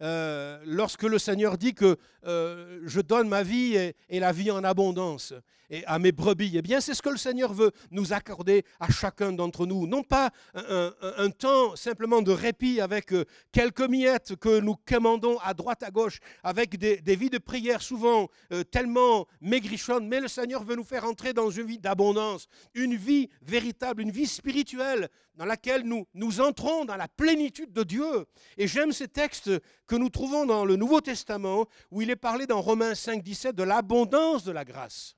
euh, 0.01 0.59
lorsque 0.65 1.03
le 1.03 1.17
Seigneur 1.17 1.57
dit 1.57 1.73
que 1.73 1.97
euh, 2.25 2.81
je 2.83 2.99
donne 2.99 3.29
ma 3.29 3.43
vie 3.43 3.75
et, 3.75 4.19
la 4.19 4.33
vie 4.33 4.51
en 4.51 4.63
abondance 4.63 5.33
et 5.69 5.85
à 5.85 5.99
mes 5.99 6.11
brebis, 6.11 6.51
eh 6.55 6.61
bien 6.61 6.81
c'est 6.81 6.93
ce 6.93 7.01
que 7.01 7.09
le 7.09 7.17
Seigneur 7.17 7.53
veut 7.53 7.71
nous 7.91 8.11
accorder 8.11 8.65
à 8.79 8.91
chacun 8.91 9.31
d'entre 9.31 9.65
nous. 9.65 9.87
Non 9.87 10.03
pas 10.03 10.31
un, 10.53 11.29
temps 11.29 11.75
simplement 11.75 12.21
de 12.21 12.31
répit 12.31 12.81
avec 12.81 13.13
euh, 13.13 13.25
quelques 13.51 13.81
miettes 13.81 14.35
que 14.35 14.59
nous 14.59 14.75
commandons 14.85 15.37
à 15.39 15.53
droite 15.53 15.81
à 15.81 15.91
gauche, 15.91 16.19
avec 16.43 16.77
des, 16.77 17.15
vies 17.15 17.29
de 17.29 17.37
prière 17.37 17.81
souvent 17.81 18.27
tellement 18.71 19.27
maigrichonnes, 19.41 20.07
mais 20.07 20.19
le 20.19 20.27
Seigneur 20.27 20.63
veut 20.63 20.75
nous 20.75 20.83
faire 20.83 21.05
entrer 21.05 21.33
dans 21.33 21.49
une 21.49 21.65
vie 21.65 21.79
d'abondance, 21.79 22.47
une 22.73 22.95
vie 22.95 23.29
véritable, 23.41 24.01
une 24.01 24.11
vie 24.11 24.27
spirituelle 24.27 25.09
dans 25.37 25.45
laquelle 25.45 25.83
nous, 25.83 26.07
nous 26.13 26.41
entrons 26.41 26.85
dans 26.85 26.95
la 26.95 27.07
plénitude 27.07 27.71
de 27.73 27.83
Dieu. 27.83 28.25
Et 28.57 28.67
j'aime 28.67 28.91
ces 28.91 29.07
textes 29.07 29.51
que 29.87 29.95
nous 29.95 30.09
trouvons 30.09 30.45
dans 30.45 30.65
le 30.65 30.75
Nouveau 30.75 31.01
Testament, 31.01 31.67
où 31.91 32.01
il 32.01 32.09
est 32.09 32.15
parlé 32.15 32.47
dans 32.47 32.61
Romains 32.61 32.95
5, 32.95 33.21
17 33.21 33.55
de 33.55 33.63
l'abondance 33.63 34.43
de 34.43 34.51
la 34.51 34.65
grâce, 34.65 35.15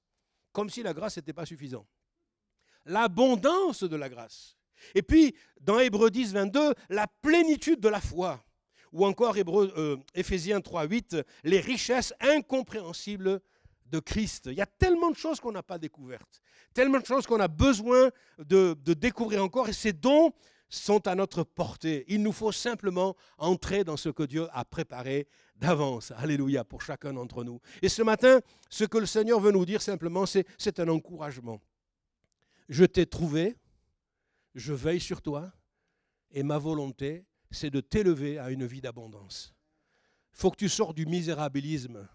comme 0.51 0.69
si 0.69 0.83
la 0.83 0.93
grâce 0.93 1.17
n'était 1.17 1.33
pas 1.33 1.45
suffisante. 1.45 1.87
L'abondance 2.85 3.83
de 3.83 3.95
la 3.95 4.09
grâce. 4.09 4.57
Et 4.95 5.01
puis, 5.01 5.35
dans 5.59 5.79
Hébreux 5.79 6.11
10, 6.11 6.33
22, 6.33 6.73
la 6.89 7.07
plénitude 7.21 7.79
de 7.79 7.89
la 7.89 8.01
foi. 8.01 8.43
Ou 8.93 9.05
encore 9.05 9.37
Hébreux, 9.37 9.73
euh, 9.77 9.97
Éphésiens 10.15 10.61
3, 10.61 10.85
8, 10.85 11.17
les 11.43 11.59
richesses 11.59 12.13
incompréhensibles 12.21 13.41
de 13.85 13.99
Christ. 13.99 14.47
Il 14.47 14.57
y 14.57 14.61
a 14.61 14.65
tellement 14.65 15.11
de 15.11 15.15
choses 15.15 15.39
qu'on 15.39 15.51
n'a 15.51 15.63
pas 15.63 15.77
découvertes, 15.77 16.41
tellement 16.73 16.99
de 16.99 17.05
choses 17.05 17.25
qu'on 17.25 17.39
a 17.39 17.47
besoin 17.47 18.09
de, 18.37 18.75
de, 18.81 18.93
découvrir 18.93 19.43
encore, 19.43 19.69
et 19.69 19.73
ces 19.73 19.93
dons 19.93 20.33
sont 20.69 21.07
à 21.07 21.15
notre 21.15 21.43
portée. 21.43 22.05
Il 22.07 22.21
nous 22.21 22.31
faut 22.31 22.51
simplement 22.51 23.15
entrer 23.37 23.83
dans 23.83 23.97
ce 23.97 24.09
que 24.09 24.23
Dieu 24.23 24.47
a 24.51 24.65
préparé 24.65 25.27
d'avance. 25.55 26.11
Alléluia 26.17 26.63
pour 26.63 26.81
chacun 26.81 27.13
d'entre 27.13 27.43
nous. 27.43 27.59
Et 27.81 27.89
ce 27.89 28.01
matin, 28.01 28.39
ce 28.69 28.83
que 28.83 28.97
le 28.97 29.05
Seigneur 29.05 29.39
veut 29.39 29.51
nous 29.51 29.65
dire 29.65 29.81
simplement, 29.81 30.25
c'est 30.25 30.79
un 30.79 30.87
encouragement. 30.89 31.61
Je 32.69 32.83
t'ai 32.85 33.05
trouvé, 33.05 33.55
je 34.55 34.73
veille 34.73 34.99
sur 34.99 35.21
toi, 35.21 35.51
et 36.31 36.43
ma 36.43 36.57
volonté, 36.57 37.25
c'est 37.49 37.69
de 37.69 37.79
t'élever 37.79 38.37
à 38.37 38.49
une 38.51 38.65
vie 38.65 38.81
d'abondance. 38.81 39.53
Il 40.33 40.39
faut 40.39 40.51
que 40.51 40.57
tu 40.57 40.69
sors 40.69 40.93
du 40.93 41.05
misérabilisme 41.05 42.07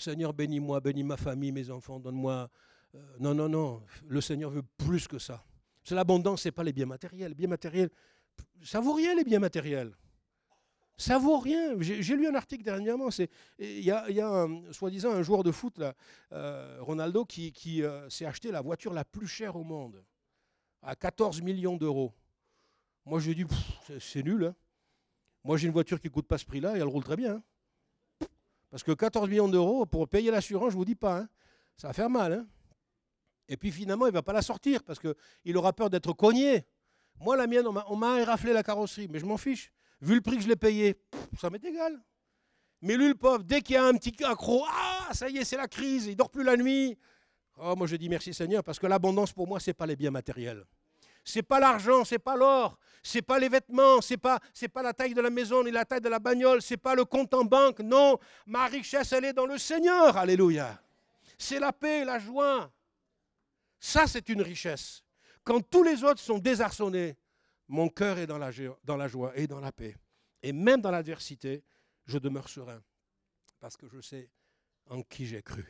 Seigneur, 0.00 0.32
bénis-moi, 0.32 0.80
bénis 0.80 1.04
ma 1.04 1.18
famille, 1.18 1.52
mes 1.52 1.70
enfants, 1.70 2.00
donne-moi. 2.00 2.48
Euh, 2.94 3.16
non, 3.18 3.34
non, 3.34 3.48
non. 3.48 3.82
Le 4.08 4.20
Seigneur 4.20 4.50
veut 4.50 4.64
plus 4.78 5.06
que 5.06 5.18
ça. 5.18 5.44
C'est 5.82 5.94
l'abondance, 5.94 6.42
ce 6.42 6.48
n'est 6.48 6.52
pas 6.52 6.62
les 6.62 6.72
biens 6.72 6.86
matériels. 6.86 7.28
Les 7.30 7.34
biens 7.34 7.48
matériels, 7.48 7.90
ça 8.62 8.80
vaut 8.80 8.92
rien, 8.92 9.14
les 9.14 9.24
biens 9.24 9.38
matériels. 9.38 9.92
Ça 10.96 11.18
vaut 11.18 11.38
rien. 11.38 11.80
J'ai 11.80 12.14
lu 12.14 12.26
un 12.26 12.34
article 12.34 12.62
dernièrement. 12.62 13.08
Il 13.58 13.80
y 13.80 13.90
a, 13.90 14.46
soi-disant 14.70 15.12
un 15.12 15.22
joueur 15.22 15.42
de 15.42 15.50
foot, 15.50 15.80
euh, 16.32 16.76
Ronaldo, 16.80 17.24
qui, 17.24 17.82
euh, 17.82 18.08
s'est 18.10 18.26
acheté 18.26 18.50
la 18.50 18.60
voiture 18.60 18.92
la 18.92 19.04
plus 19.04 19.26
chère 19.26 19.56
au 19.56 19.64
monde, 19.64 20.04
à 20.82 20.94
14 20.94 21.40
millions 21.40 21.78
d'euros. 21.78 22.12
Moi, 23.06 23.18
je 23.18 23.32
dis, 23.32 23.46
c'est 23.98 24.22
nul. 24.22 24.44
Hein. 24.44 24.54
Moi, 25.42 25.56
j'ai 25.56 25.68
une 25.68 25.72
voiture 25.72 25.98
qui 25.98 26.08
ne 26.08 26.12
coûte 26.12 26.26
pas 26.26 26.36
ce 26.36 26.44
prix-là 26.44 26.76
et 26.76 26.80
elle 26.80 26.84
roule 26.84 27.02
très 27.02 27.16
bien. 27.16 27.36
Hein. 27.36 28.26
Parce 28.70 28.82
que 28.82 28.92
14 28.92 29.28
millions 29.28 29.48
d'euros 29.48 29.86
pour 29.86 30.06
payer 30.06 30.30
l'assurance, 30.30 30.70
je 30.70 30.74
ne 30.74 30.78
vous 30.78 30.84
dis 30.84 30.94
pas, 30.94 31.20
hein, 31.20 31.28
ça 31.78 31.88
va 31.88 31.94
faire 31.94 32.10
mal. 32.10 32.46
Et 33.50 33.56
puis 33.56 33.72
finalement, 33.72 34.06
il 34.06 34.10
ne 34.10 34.14
va 34.14 34.22
pas 34.22 34.32
la 34.32 34.42
sortir 34.42 34.82
parce 34.84 35.00
qu'il 35.00 35.56
aura 35.56 35.72
peur 35.72 35.90
d'être 35.90 36.12
cogné. 36.12 36.64
Moi, 37.18 37.36
la 37.36 37.48
mienne, 37.48 37.66
on 37.66 37.96
m'a 37.96 38.20
éraflé 38.20 38.52
la 38.52 38.62
carrosserie, 38.62 39.08
mais 39.10 39.18
je 39.18 39.26
m'en 39.26 39.36
fiche. 39.36 39.72
Vu 40.00 40.14
le 40.14 40.20
prix 40.20 40.36
que 40.36 40.42
je 40.44 40.48
l'ai 40.48 40.56
payé, 40.56 40.96
ça 41.38 41.50
m'est 41.50 41.62
égal. 41.62 42.00
Mais 42.80 42.96
lui, 42.96 43.08
le 43.08 43.14
pauvre, 43.16 43.42
dès 43.42 43.60
qu'il 43.60 43.74
y 43.74 43.76
a 43.76 43.84
un 43.84 43.92
petit 43.94 44.24
accro, 44.24 44.64
ah, 44.70 45.12
ça 45.12 45.28
y 45.28 45.36
est, 45.36 45.44
c'est 45.44 45.56
la 45.56 45.66
crise, 45.66 46.06
il 46.06 46.16
dort 46.16 46.30
plus 46.30 46.44
la 46.44 46.56
nuit. 46.56 46.96
Oh, 47.58 47.74
moi, 47.76 47.88
je 47.88 47.96
dis 47.96 48.08
merci 48.08 48.32
Seigneur, 48.32 48.62
parce 48.62 48.78
que 48.78 48.86
l'abondance, 48.86 49.32
pour 49.32 49.46
moi, 49.48 49.58
ce 49.58 49.70
n'est 49.70 49.74
pas 49.74 49.84
les 49.84 49.96
biens 49.96 50.12
matériels. 50.12 50.64
C'est 51.24 51.42
pas 51.42 51.60
l'argent, 51.60 52.04
c'est 52.04 52.20
pas 52.20 52.36
l'or, 52.36 52.78
c'est 53.02 53.20
pas 53.20 53.38
les 53.38 53.48
vêtements, 53.48 54.00
c'est 54.00 54.16
pas 54.16 54.38
pas 54.72 54.82
la 54.82 54.94
taille 54.94 55.12
de 55.12 55.20
la 55.20 55.28
maison 55.28 55.62
ni 55.62 55.70
la 55.70 55.84
taille 55.84 56.00
de 56.00 56.08
la 56.08 56.18
bagnole, 56.18 56.62
c'est 56.62 56.78
pas 56.78 56.94
le 56.94 57.04
compte 57.04 57.34
en 57.34 57.44
banque. 57.44 57.80
Non, 57.80 58.16
ma 58.46 58.66
richesse 58.66 59.12
elle 59.12 59.26
est 59.26 59.32
dans 59.34 59.44
le 59.44 59.58
Seigneur. 59.58 60.16
Alléluia. 60.16 60.80
C'est 61.36 61.58
la 61.58 61.72
paix, 61.72 62.06
la 62.06 62.18
joie. 62.18 62.70
Ça 63.80 64.06
c'est 64.06 64.28
une 64.28 64.42
richesse. 64.42 65.02
Quand 65.42 65.60
tous 65.62 65.82
les 65.82 66.04
autres 66.04 66.20
sont 66.20 66.38
désarçonnés, 66.38 67.16
mon 67.66 67.88
cœur 67.88 68.18
est 68.18 68.26
dans 68.26 68.38
la, 68.38 68.50
joie 68.50 69.32
et 69.36 69.46
dans 69.46 69.60
la 69.60 69.72
paix. 69.72 69.96
Et 70.42 70.52
même 70.52 70.80
dans 70.80 70.90
l'adversité, 70.90 71.64
je 72.04 72.18
demeure 72.18 72.48
serein 72.48 72.82
parce 73.58 73.76
que 73.76 73.88
je 73.88 74.00
sais 74.00 74.28
en 74.88 75.02
qui 75.02 75.26
j'ai 75.26 75.42
cru. 75.42 75.64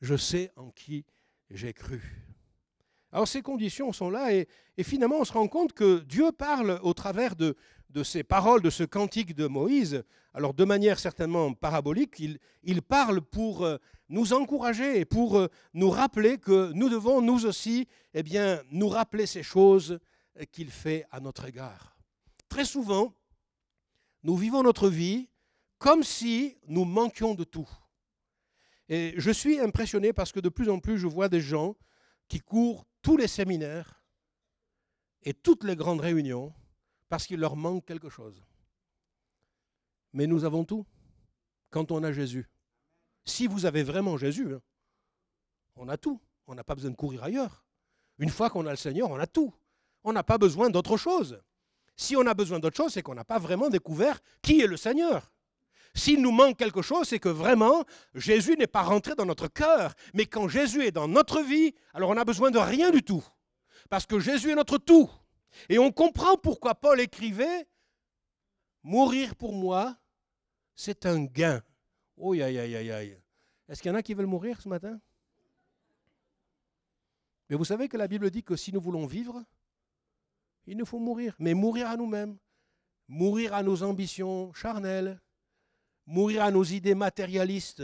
Je 0.00 0.16
sais 0.16 0.52
en 0.56 0.70
qui 0.70 1.04
j'ai 1.50 1.72
cru. 1.72 2.00
Alors 3.12 3.26
ces 3.26 3.42
conditions 3.42 3.92
sont 3.92 4.10
là 4.10 4.32
et, 4.32 4.48
finalement 4.82 5.18
on 5.18 5.24
se 5.24 5.32
rend 5.32 5.48
compte 5.48 5.72
que 5.72 5.98
Dieu 6.00 6.30
parle 6.32 6.78
au 6.82 6.94
travers 6.94 7.36
de, 7.36 7.56
ces 8.02 8.22
paroles, 8.22 8.62
de 8.62 8.70
ce 8.70 8.84
cantique 8.84 9.34
de 9.34 9.46
Moïse, 9.46 10.04
alors 10.34 10.54
de 10.54 10.64
manière 10.64 10.98
certainement 10.98 11.52
parabolique, 11.54 12.20
il, 12.62 12.82
parle 12.82 13.20
pour 13.20 13.64
euh, 13.64 13.78
nous 14.08 14.32
encourager 14.32 15.00
et 15.00 15.04
pour 15.04 15.38
euh, 15.38 15.48
nous 15.74 15.90
rappeler 15.90 16.38
que 16.38 16.72
nous 16.72 16.88
devons 16.88 17.20
nous 17.20 17.46
aussi 17.46 17.88
eh 18.14 18.22
bien, 18.22 18.62
nous 18.70 18.88
rappeler 18.88 19.26
ces 19.26 19.42
choses 19.42 19.98
qu'il 20.52 20.70
fait 20.70 21.04
à 21.10 21.20
notre 21.20 21.46
égard. 21.46 21.96
Très 22.48 22.64
souvent, 22.64 23.14
nous 24.22 24.36
vivons 24.36 24.62
notre 24.62 24.88
vie 24.88 25.28
comme 25.78 26.02
si 26.02 26.58
nous 26.68 26.84
manquions 26.84 27.34
de 27.34 27.44
tout. 27.44 27.68
Et 28.88 29.14
je 29.16 29.30
suis 29.30 29.58
impressionné 29.58 30.12
parce 30.12 30.32
que 30.32 30.40
de 30.40 30.48
plus 30.48 30.68
en 30.68 30.78
plus 30.78 30.98
je 30.98 31.06
vois 31.06 31.28
des 31.28 31.40
gens 31.40 31.76
qui 32.28 32.40
courent 32.40 32.84
tous 33.02 33.16
les 33.16 33.28
séminaires 33.28 34.02
et 35.22 35.32
toutes 35.32 35.64
les 35.64 35.76
grandes 35.76 36.00
réunions 36.00 36.52
parce 37.10 37.26
qu'il 37.26 37.40
leur 37.40 37.56
manque 37.56 37.84
quelque 37.84 38.08
chose. 38.08 38.42
Mais 40.14 40.26
nous 40.26 40.44
avons 40.44 40.64
tout 40.64 40.86
quand 41.68 41.90
on 41.90 42.02
a 42.02 42.12
Jésus. 42.12 42.48
Si 43.26 43.46
vous 43.46 43.66
avez 43.66 43.82
vraiment 43.82 44.16
Jésus, 44.16 44.54
hein, 44.54 44.62
on 45.76 45.88
a 45.88 45.98
tout. 45.98 46.20
On 46.46 46.54
n'a 46.54 46.64
pas 46.64 46.74
besoin 46.74 46.90
de 46.90 46.96
courir 46.96 47.22
ailleurs. 47.22 47.64
Une 48.18 48.30
fois 48.30 48.48
qu'on 48.48 48.66
a 48.66 48.70
le 48.70 48.76
Seigneur, 48.76 49.10
on 49.10 49.18
a 49.18 49.26
tout. 49.26 49.54
On 50.04 50.12
n'a 50.12 50.22
pas 50.22 50.38
besoin 50.38 50.70
d'autre 50.70 50.96
chose. 50.96 51.40
Si 51.96 52.16
on 52.16 52.26
a 52.26 52.34
besoin 52.34 52.58
d'autre 52.58 52.76
chose, 52.76 52.92
c'est 52.92 53.02
qu'on 53.02 53.14
n'a 53.14 53.24
pas 53.24 53.38
vraiment 53.38 53.68
découvert 53.68 54.18
qui 54.40 54.60
est 54.60 54.66
le 54.66 54.76
Seigneur. 54.76 55.30
S'il 55.94 56.22
nous 56.22 56.30
manque 56.30 56.56
quelque 56.56 56.82
chose, 56.82 57.08
c'est 57.08 57.18
que 57.18 57.28
vraiment, 57.28 57.84
Jésus 58.14 58.56
n'est 58.56 58.68
pas 58.68 58.82
rentré 58.82 59.14
dans 59.16 59.26
notre 59.26 59.48
cœur. 59.48 59.94
Mais 60.14 60.26
quand 60.26 60.48
Jésus 60.48 60.84
est 60.84 60.92
dans 60.92 61.08
notre 61.08 61.42
vie, 61.42 61.74
alors 61.92 62.10
on 62.10 62.14
n'a 62.14 62.24
besoin 62.24 62.50
de 62.50 62.58
rien 62.58 62.90
du 62.90 63.02
tout. 63.02 63.24
Parce 63.88 64.06
que 64.06 64.20
Jésus 64.20 64.50
est 64.50 64.54
notre 64.54 64.78
tout. 64.78 65.10
Et 65.68 65.78
on 65.78 65.92
comprend 65.92 66.36
pourquoi 66.36 66.74
Paul 66.74 67.00
écrivait, 67.00 67.66
Mourir 68.82 69.34
pour 69.34 69.52
moi, 69.52 69.98
c'est 70.74 71.04
un 71.04 71.24
gain. 71.24 71.62
Oh, 72.16 72.32
aïe, 72.32 72.42
aïe, 72.42 72.76
aïe, 72.76 72.90
aïe. 72.90 73.18
Est-ce 73.68 73.82
qu'il 73.82 73.90
y 73.90 73.94
en 73.94 73.98
a 73.98 74.02
qui 74.02 74.14
veulent 74.14 74.26
mourir 74.26 74.60
ce 74.60 74.68
matin? 74.68 74.98
Mais 77.48 77.56
vous 77.56 77.64
savez 77.64 77.88
que 77.88 77.96
la 77.96 78.08
Bible 78.08 78.30
dit 78.30 78.42
que 78.42 78.56
si 78.56 78.72
nous 78.72 78.80
voulons 78.80 79.06
vivre, 79.06 79.44
il 80.66 80.76
nous 80.76 80.86
faut 80.86 80.98
mourir. 80.98 81.34
Mais 81.38 81.54
mourir 81.54 81.88
à 81.88 81.96
nous-mêmes, 81.96 82.38
mourir 83.08 83.54
à 83.54 83.62
nos 83.62 83.82
ambitions 83.82 84.52
charnelles, 84.54 85.20
mourir 86.06 86.42
à 86.42 86.50
nos 86.50 86.64
idées 86.64 86.94
matérialistes, 86.94 87.82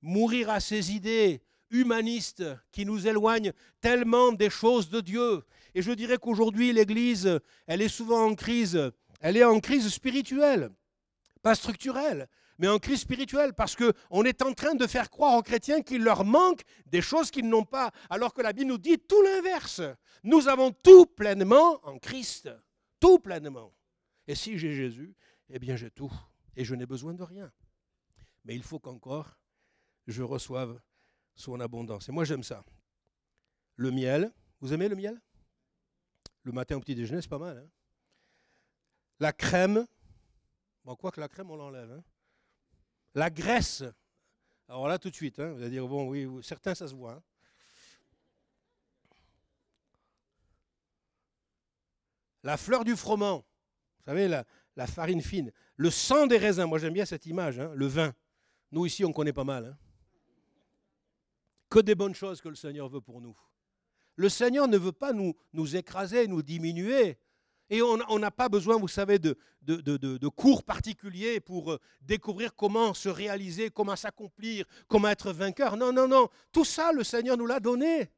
mourir 0.00 0.48
à 0.50 0.60
ces 0.60 0.92
idées 0.92 1.42
humanistes 1.70 2.44
qui 2.72 2.84
nous 2.84 3.06
éloignent 3.06 3.52
tellement 3.80 4.32
des 4.32 4.50
choses 4.50 4.88
de 4.88 5.00
Dieu. 5.00 5.42
Et 5.74 5.82
je 5.82 5.92
dirais 5.92 6.18
qu'aujourd'hui, 6.18 6.72
l'Église, 6.72 7.40
elle 7.66 7.82
est 7.82 7.88
souvent 7.88 8.24
en 8.26 8.34
crise. 8.34 8.90
Elle 9.20 9.36
est 9.36 9.44
en 9.44 9.60
crise 9.60 9.88
spirituelle, 9.88 10.70
pas 11.42 11.54
structurelle, 11.54 12.28
mais 12.58 12.68
en 12.68 12.78
crise 12.78 13.00
spirituelle, 13.00 13.54
parce 13.54 13.76
qu'on 13.76 14.24
est 14.24 14.42
en 14.42 14.52
train 14.52 14.74
de 14.74 14.86
faire 14.86 15.10
croire 15.10 15.36
aux 15.36 15.42
chrétiens 15.42 15.82
qu'il 15.82 16.02
leur 16.02 16.24
manque 16.24 16.62
des 16.86 17.00
choses 17.00 17.30
qu'ils 17.30 17.48
n'ont 17.48 17.64
pas, 17.64 17.92
alors 18.10 18.34
que 18.34 18.42
la 18.42 18.52
Bible 18.52 18.68
nous 18.68 18.78
dit 18.78 18.98
tout 18.98 19.22
l'inverse. 19.22 19.80
Nous 20.24 20.48
avons 20.48 20.72
tout 20.72 21.06
pleinement 21.06 21.80
en 21.86 21.98
Christ, 21.98 22.50
tout 23.00 23.18
pleinement. 23.18 23.72
Et 24.26 24.34
si 24.34 24.58
j'ai 24.58 24.74
Jésus, 24.74 25.14
eh 25.50 25.58
bien 25.58 25.76
j'ai 25.76 25.90
tout, 25.90 26.12
et 26.56 26.64
je 26.64 26.74
n'ai 26.74 26.86
besoin 26.86 27.14
de 27.14 27.22
rien. 27.22 27.52
Mais 28.44 28.54
il 28.54 28.62
faut 28.62 28.78
qu'encore 28.78 29.38
je 30.06 30.22
reçoive 30.22 30.80
son 31.38 31.60
abondance. 31.60 32.08
Et 32.08 32.12
moi 32.12 32.24
j'aime 32.24 32.42
ça. 32.42 32.64
Le 33.76 33.90
miel, 33.90 34.32
vous 34.60 34.72
aimez 34.72 34.88
le 34.88 34.96
miel? 34.96 35.20
Le 36.42 36.52
matin 36.52 36.76
au 36.76 36.80
petit 36.80 36.94
déjeuner, 36.94 37.22
c'est 37.22 37.28
pas 37.28 37.38
mal. 37.38 37.58
Hein 37.58 37.68
la 39.20 39.32
crème, 39.32 39.86
bon, 40.84 40.94
quoi 40.94 41.10
que 41.10 41.20
la 41.20 41.28
crème, 41.28 41.50
on 41.50 41.56
l'enlève. 41.56 41.90
Hein 41.90 42.04
la 43.14 43.30
graisse. 43.30 43.84
Alors 44.68 44.88
là, 44.88 44.98
tout 44.98 45.10
de 45.10 45.14
suite, 45.14 45.38
hein, 45.38 45.52
vous 45.52 45.60
allez 45.60 45.70
dire, 45.70 45.86
bon, 45.86 46.08
oui, 46.08 46.26
certains, 46.42 46.74
ça 46.74 46.86
se 46.86 46.94
voit. 46.94 47.22
La 52.42 52.56
fleur 52.56 52.84
du 52.84 52.94
froment, 52.96 53.38
vous 53.98 54.04
savez, 54.04 54.28
la, 54.28 54.86
farine 54.86 55.20
fine. 55.20 55.52
Le 55.76 55.90
sang 55.90 56.26
des 56.26 56.38
raisins, 56.38 56.66
moi 56.66 56.78
j'aime 56.78 56.94
bien 56.94 57.04
cette 57.04 57.26
image, 57.26 57.58
le 57.58 57.86
vin. 57.86 58.14
Nous 58.70 58.86
ici, 58.86 59.04
on 59.04 59.12
connaît 59.12 59.32
pas 59.32 59.44
mal. 59.44 59.76
Que 61.68 61.80
des 61.80 61.94
bonnes 61.94 62.14
choses 62.14 62.40
que 62.40 62.48
le 62.48 62.54
Seigneur 62.54 62.88
veut 62.88 63.00
pour 63.00 63.20
nous. 63.20 63.36
Le 64.16 64.28
Seigneur 64.28 64.66
ne 64.68 64.78
veut 64.78 64.92
pas 64.92 65.12
nous, 65.12 65.34
nous 65.52 65.76
écraser, 65.76 66.26
nous 66.26 66.42
diminuer. 66.42 67.18
Et 67.70 67.82
on 67.82 68.18
n'a 68.18 68.30
pas 68.30 68.48
besoin, 68.48 68.78
vous 68.78 68.88
savez, 68.88 69.18
de, 69.18 69.36
de, 69.62 70.28
cours 70.28 70.64
particuliers 70.64 71.38
pour 71.38 71.72
euh, 71.72 71.80
découvrir 72.00 72.54
comment 72.54 72.94
se 72.94 73.10
réaliser, 73.10 73.68
comment 73.70 73.94
s'accomplir, 73.94 74.64
comment 74.88 75.08
être 75.08 75.32
vainqueur. 75.32 75.76
Non, 75.76 75.92
non, 75.92 76.08
non. 76.08 76.28
Tout 76.50 76.64
ça, 76.64 76.92
le 76.92 77.04
Seigneur 77.04 77.36
nous 77.36 77.46
l'a 77.46 77.60
donné. 77.60 78.10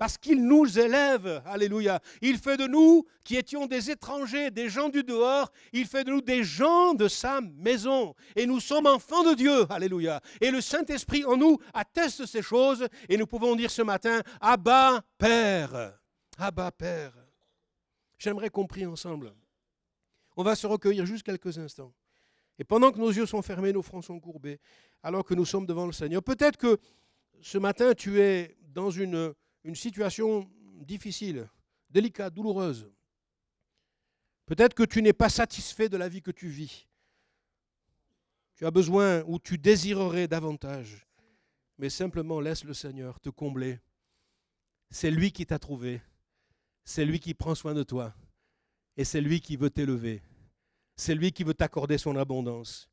Parce 0.00 0.16
qu'il 0.16 0.46
nous 0.46 0.78
élève. 0.78 1.42
Alléluia. 1.44 2.00
Il 2.22 2.38
fait 2.38 2.56
de 2.56 2.66
nous, 2.66 3.06
qui 3.22 3.36
étions 3.36 3.66
des 3.66 3.90
étrangers, 3.90 4.50
des 4.50 4.70
gens 4.70 4.88
du 4.88 5.04
dehors, 5.04 5.52
il 5.74 5.84
fait 5.84 6.04
de 6.04 6.10
nous 6.10 6.22
des 6.22 6.42
gens 6.42 6.94
de 6.94 7.06
sa 7.06 7.42
maison. 7.42 8.14
Et 8.34 8.46
nous 8.46 8.60
sommes 8.60 8.86
enfants 8.86 9.24
de 9.24 9.34
Dieu. 9.34 9.66
Alléluia. 9.68 10.22
Et 10.40 10.50
le 10.50 10.62
Saint-Esprit 10.62 11.26
en 11.26 11.36
nous 11.36 11.58
atteste 11.74 12.24
ces 12.24 12.40
choses. 12.40 12.88
Et 13.10 13.18
nous 13.18 13.26
pouvons 13.26 13.54
dire 13.54 13.70
ce 13.70 13.82
matin, 13.82 14.22
Abba 14.40 15.02
Père. 15.18 15.98
Abba 16.38 16.70
Père. 16.70 17.12
J'aimerais 18.18 18.48
qu'on 18.48 18.66
prie 18.66 18.86
ensemble. 18.86 19.34
On 20.34 20.42
va 20.42 20.56
se 20.56 20.66
recueillir 20.66 21.04
juste 21.04 21.24
quelques 21.24 21.58
instants. 21.58 21.92
Et 22.58 22.64
pendant 22.64 22.90
que 22.90 22.98
nos 22.98 23.10
yeux 23.10 23.26
sont 23.26 23.42
fermés, 23.42 23.74
nos 23.74 23.82
fronts 23.82 24.00
sont 24.00 24.18
courbés, 24.18 24.60
alors 25.02 25.26
que 25.26 25.34
nous 25.34 25.44
sommes 25.44 25.66
devant 25.66 25.84
le 25.84 25.92
Seigneur, 25.92 26.22
peut-être 26.22 26.56
que 26.56 26.78
ce 27.42 27.58
matin, 27.58 27.92
tu 27.92 28.18
es 28.22 28.56
dans 28.62 28.90
une, 28.90 29.34
une 29.64 29.74
situation 29.74 30.50
difficile, 30.80 31.48
délicate, 31.90 32.34
douloureuse. 32.34 32.90
Peut-être 34.46 34.74
que 34.74 34.82
tu 34.82 35.02
n'es 35.02 35.12
pas 35.12 35.28
satisfait 35.28 35.88
de 35.88 35.96
la 35.96 36.08
vie 36.08 36.22
que 36.22 36.30
tu 36.30 36.48
vis. 36.48 36.88
Tu 38.56 38.66
as 38.66 38.70
besoin 38.70 39.22
ou 39.26 39.38
tu 39.38 39.58
désirerais 39.58 40.28
davantage. 40.28 41.06
Mais 41.78 41.88
simplement 41.88 42.40
laisse 42.40 42.64
le 42.64 42.74
Seigneur 42.74 43.20
te 43.20 43.30
combler. 43.30 43.78
C'est 44.90 45.10
lui 45.10 45.32
qui 45.32 45.46
t'a 45.46 45.58
trouvé. 45.58 46.02
C'est 46.84 47.04
lui 47.04 47.20
qui 47.20 47.32
prend 47.32 47.54
soin 47.54 47.74
de 47.74 47.82
toi. 47.82 48.14
Et 48.96 49.04
c'est 49.04 49.20
lui 49.20 49.40
qui 49.40 49.56
veut 49.56 49.70
t'élever. 49.70 50.22
C'est 50.96 51.14
lui 51.14 51.32
qui 51.32 51.44
veut 51.44 51.54
t'accorder 51.54 51.96
son 51.96 52.16
abondance. 52.16 52.90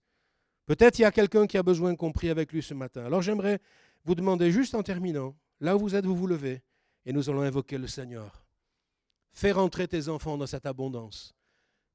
Peut-être 0.67 0.99
il 0.99 1.01
y 1.01 1.05
a 1.05 1.11
quelqu'un 1.11 1.47
qui 1.47 1.57
a 1.57 1.63
besoin 1.63 1.95
qu'on 1.95 2.11
prie 2.11 2.29
avec 2.29 2.53
lui 2.53 2.61
ce 2.61 2.73
matin. 2.73 3.03
Alors 3.05 3.21
j'aimerais 3.21 3.59
vous 4.05 4.15
demander 4.15 4.51
juste 4.51 4.75
en 4.75 4.83
terminant, 4.83 5.35
là 5.59 5.75
où 5.75 5.79
vous 5.79 5.95
êtes, 5.95 6.05
vous 6.05 6.15
vous 6.15 6.27
levez 6.27 6.61
et 7.05 7.13
nous 7.13 7.29
allons 7.29 7.41
invoquer 7.41 7.77
le 7.77 7.87
Seigneur. 7.87 8.45
Fais 9.31 9.51
rentrer 9.51 9.87
tes 9.87 10.09
enfants 10.09 10.37
dans 10.37 10.47
cette 10.47 10.65
abondance 10.65 11.35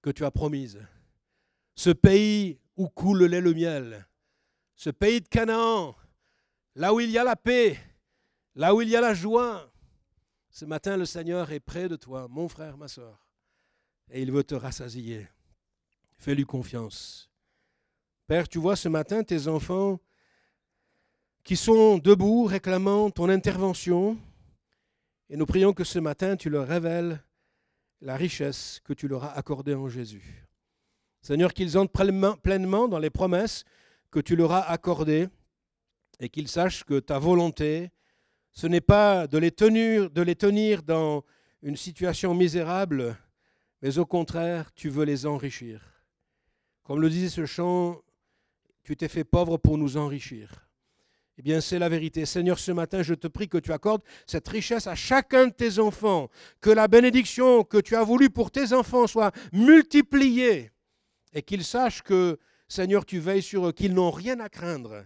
que 0.01 0.11
tu 0.11 0.25
as 0.25 0.31
promise. 0.31 0.81
Ce 1.75 1.91
pays 1.91 2.59
où 2.77 2.89
coule 2.89 3.19
le 3.19 3.27
lait 3.27 3.41
le 3.41 3.55
miel, 3.55 4.07
ce 4.75 4.91
pays 4.91 5.21
de 5.21 5.29
Canaan, 5.29 5.95
là 6.75 6.95
où 6.95 7.01
il 7.01 7.11
y 7.11 7.19
a 7.19 7.25
la 7.25 7.37
paix, 7.37 7.79
là 8.55 8.75
où 8.75 8.83
il 8.83 8.89
y 8.89 8.97
a 8.97 9.01
la 9.01 9.15
joie, 9.15 9.73
ce 10.51 10.67
matin, 10.67 10.99
le 10.99 11.07
Seigneur 11.07 11.51
est 11.51 11.61
près 11.61 11.89
de 11.89 11.97
toi, 11.97 12.29
mon 12.29 12.47
frère, 12.47 12.77
ma 12.77 12.87
soeur, 12.87 13.27
et 14.11 14.21
il 14.21 14.31
veut 14.31 14.45
te 14.45 14.55
rassasier. 14.55 15.27
Fais-lui 16.19 16.45
confiance. 16.45 17.31
Père, 18.27 18.49
tu 18.49 18.59
vois 18.59 18.77
ce 18.77 18.89
matin 18.89 19.25
tes 19.25 19.49
enfants 19.49 19.99
qui 21.45 21.57
sont 21.57 21.99
debout 21.99 22.45
réclamant 22.45 23.11
ton 23.11 23.29
intervention, 23.29 24.17
et 25.29 25.37
nous 25.37 25.47
prions 25.47 25.73
que 25.73 25.85
ce 25.85 25.99
matin 25.99 26.37
tu 26.37 26.51
leur 26.51 26.67
révèles 26.67 27.23
la 28.01 28.17
richesse 28.17 28.81
que 28.85 28.93
tu 28.93 29.09
leur 29.09 29.25
as 29.25 29.33
accordée 29.33 29.75
en 29.75 29.89
Jésus. 29.89 30.47
Seigneur, 31.21 31.55
qu'ils 31.55 31.79
entrent 31.79 32.37
pleinement 32.43 32.89
dans 32.89 32.99
les 32.99 33.11
promesses 33.11 33.65
que 34.11 34.21
tu 34.21 34.37
leur 34.37 34.53
as 34.53 34.69
accordées 34.71 35.29
et 36.21 36.29
qu'ils 36.29 36.49
sachent 36.49 36.85
que 36.85 36.99
ta 36.99 37.19
volonté 37.19 37.91
ce 38.53 38.67
n'est 38.67 38.83
pas 38.83 39.27
de 39.27 39.39
les, 39.39 39.51
tenir, 39.51 40.11
de 40.11 40.23
les 40.23 40.37
tenir 40.37 40.83
dans 40.83 41.25
une 41.63 41.77
situation 41.77 42.35
misérable, 42.35 43.17
mais 43.81 43.99
au 43.99 44.05
contraire, 44.05 44.73
tu 44.75 44.91
veux 44.91 45.05
les 45.05 45.27
enrichir. 45.27 45.81
Comme 46.83 47.01
le 47.01 47.09
disait 47.09 47.31
ce 47.31 47.47
chant, 47.47 48.01
tu 48.85 48.97
t'es 48.97 49.09
fait 49.09 49.25
pauvre 49.25 49.57
pour 49.57 49.79
nous 49.79 49.97
enrichir. 49.97 50.62
Eh 51.43 51.51
bien, 51.51 51.61
c'est 51.61 51.81
la 51.81 51.89
vérité. 51.89 52.25
Seigneur, 52.25 52.57
ce 52.57 52.71
matin, 52.71 53.03
je 53.03 53.15
te 53.15 53.27
prie 53.27 53.49
que 53.49 53.59
tu 53.59 53.73
accordes 53.73 54.05
cette 54.29 54.47
richesse 54.47 54.87
à 54.87 54.95
chacun 54.95 55.49
de 55.49 55.53
tes 55.53 55.81
enfants, 55.81 56.31
que 56.61 56.71
la 56.71 56.87
bénédiction 56.87 57.65
que 57.65 57.79
tu 57.79 57.97
as 57.97 58.05
voulu 58.05 58.31
pour 58.31 58.53
tes 58.53 58.73
enfants 58.73 59.09
soit 59.09 59.35
multipliée 59.53 60.71
et 61.33 61.43
qu'ils 61.43 61.65
sachent 61.65 62.03
que, 62.03 62.39
Seigneur, 62.69 63.05
tu 63.05 63.19
veilles 63.19 63.43
sur 63.43 63.67
eux, 63.67 63.73
qu'ils 63.73 63.93
n'ont 63.93 64.13
rien 64.13 64.39
à 64.39 64.49
craindre, 64.49 65.05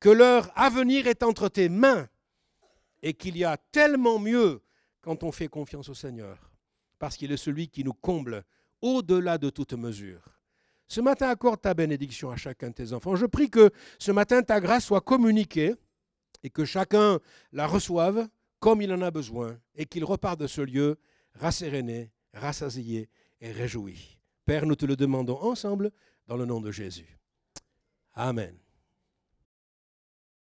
que 0.00 0.08
leur 0.08 0.50
avenir 0.58 1.06
est 1.06 1.22
entre 1.22 1.48
tes 1.48 1.68
mains 1.68 2.08
et 3.00 3.14
qu'il 3.14 3.38
y 3.38 3.44
a 3.44 3.56
tellement 3.56 4.18
mieux 4.18 4.60
quand 5.00 5.22
on 5.22 5.30
fait 5.30 5.46
confiance 5.46 5.88
au 5.88 5.94
Seigneur, 5.94 6.50
parce 6.98 7.16
qu'il 7.16 7.30
est 7.30 7.36
celui 7.36 7.68
qui 7.68 7.84
nous 7.84 7.94
comble 7.94 8.42
au-delà 8.82 9.38
de 9.38 9.48
toute 9.48 9.74
mesure. 9.74 10.37
Ce 10.88 11.00
matin, 11.00 11.28
accorde 11.28 11.60
ta 11.60 11.74
bénédiction 11.74 12.30
à 12.30 12.36
chacun 12.36 12.70
de 12.70 12.74
tes 12.74 12.92
enfants. 12.92 13.14
Je 13.14 13.26
prie 13.26 13.50
que 13.50 13.70
ce 13.98 14.10
matin, 14.10 14.42
ta 14.42 14.60
grâce 14.60 14.86
soit 14.86 15.02
communiquée 15.02 15.74
et 16.42 16.50
que 16.50 16.64
chacun 16.64 17.18
la 17.52 17.66
reçoive 17.66 18.28
comme 18.58 18.82
il 18.82 18.92
en 18.92 19.02
a 19.02 19.10
besoin 19.10 19.58
et 19.74 19.86
qu'il 19.86 20.04
repart 20.04 20.38
de 20.40 20.46
ce 20.46 20.60
lieu 20.60 20.98
rasséréné, 21.34 22.10
rassasié 22.32 23.10
et 23.40 23.52
réjoui. 23.52 24.18
Père, 24.46 24.66
nous 24.66 24.76
te 24.76 24.86
le 24.86 24.96
demandons 24.96 25.38
ensemble 25.40 25.90
dans 26.26 26.36
le 26.36 26.46
nom 26.46 26.60
de 26.60 26.70
Jésus. 26.70 27.18
Amen. 28.14 28.58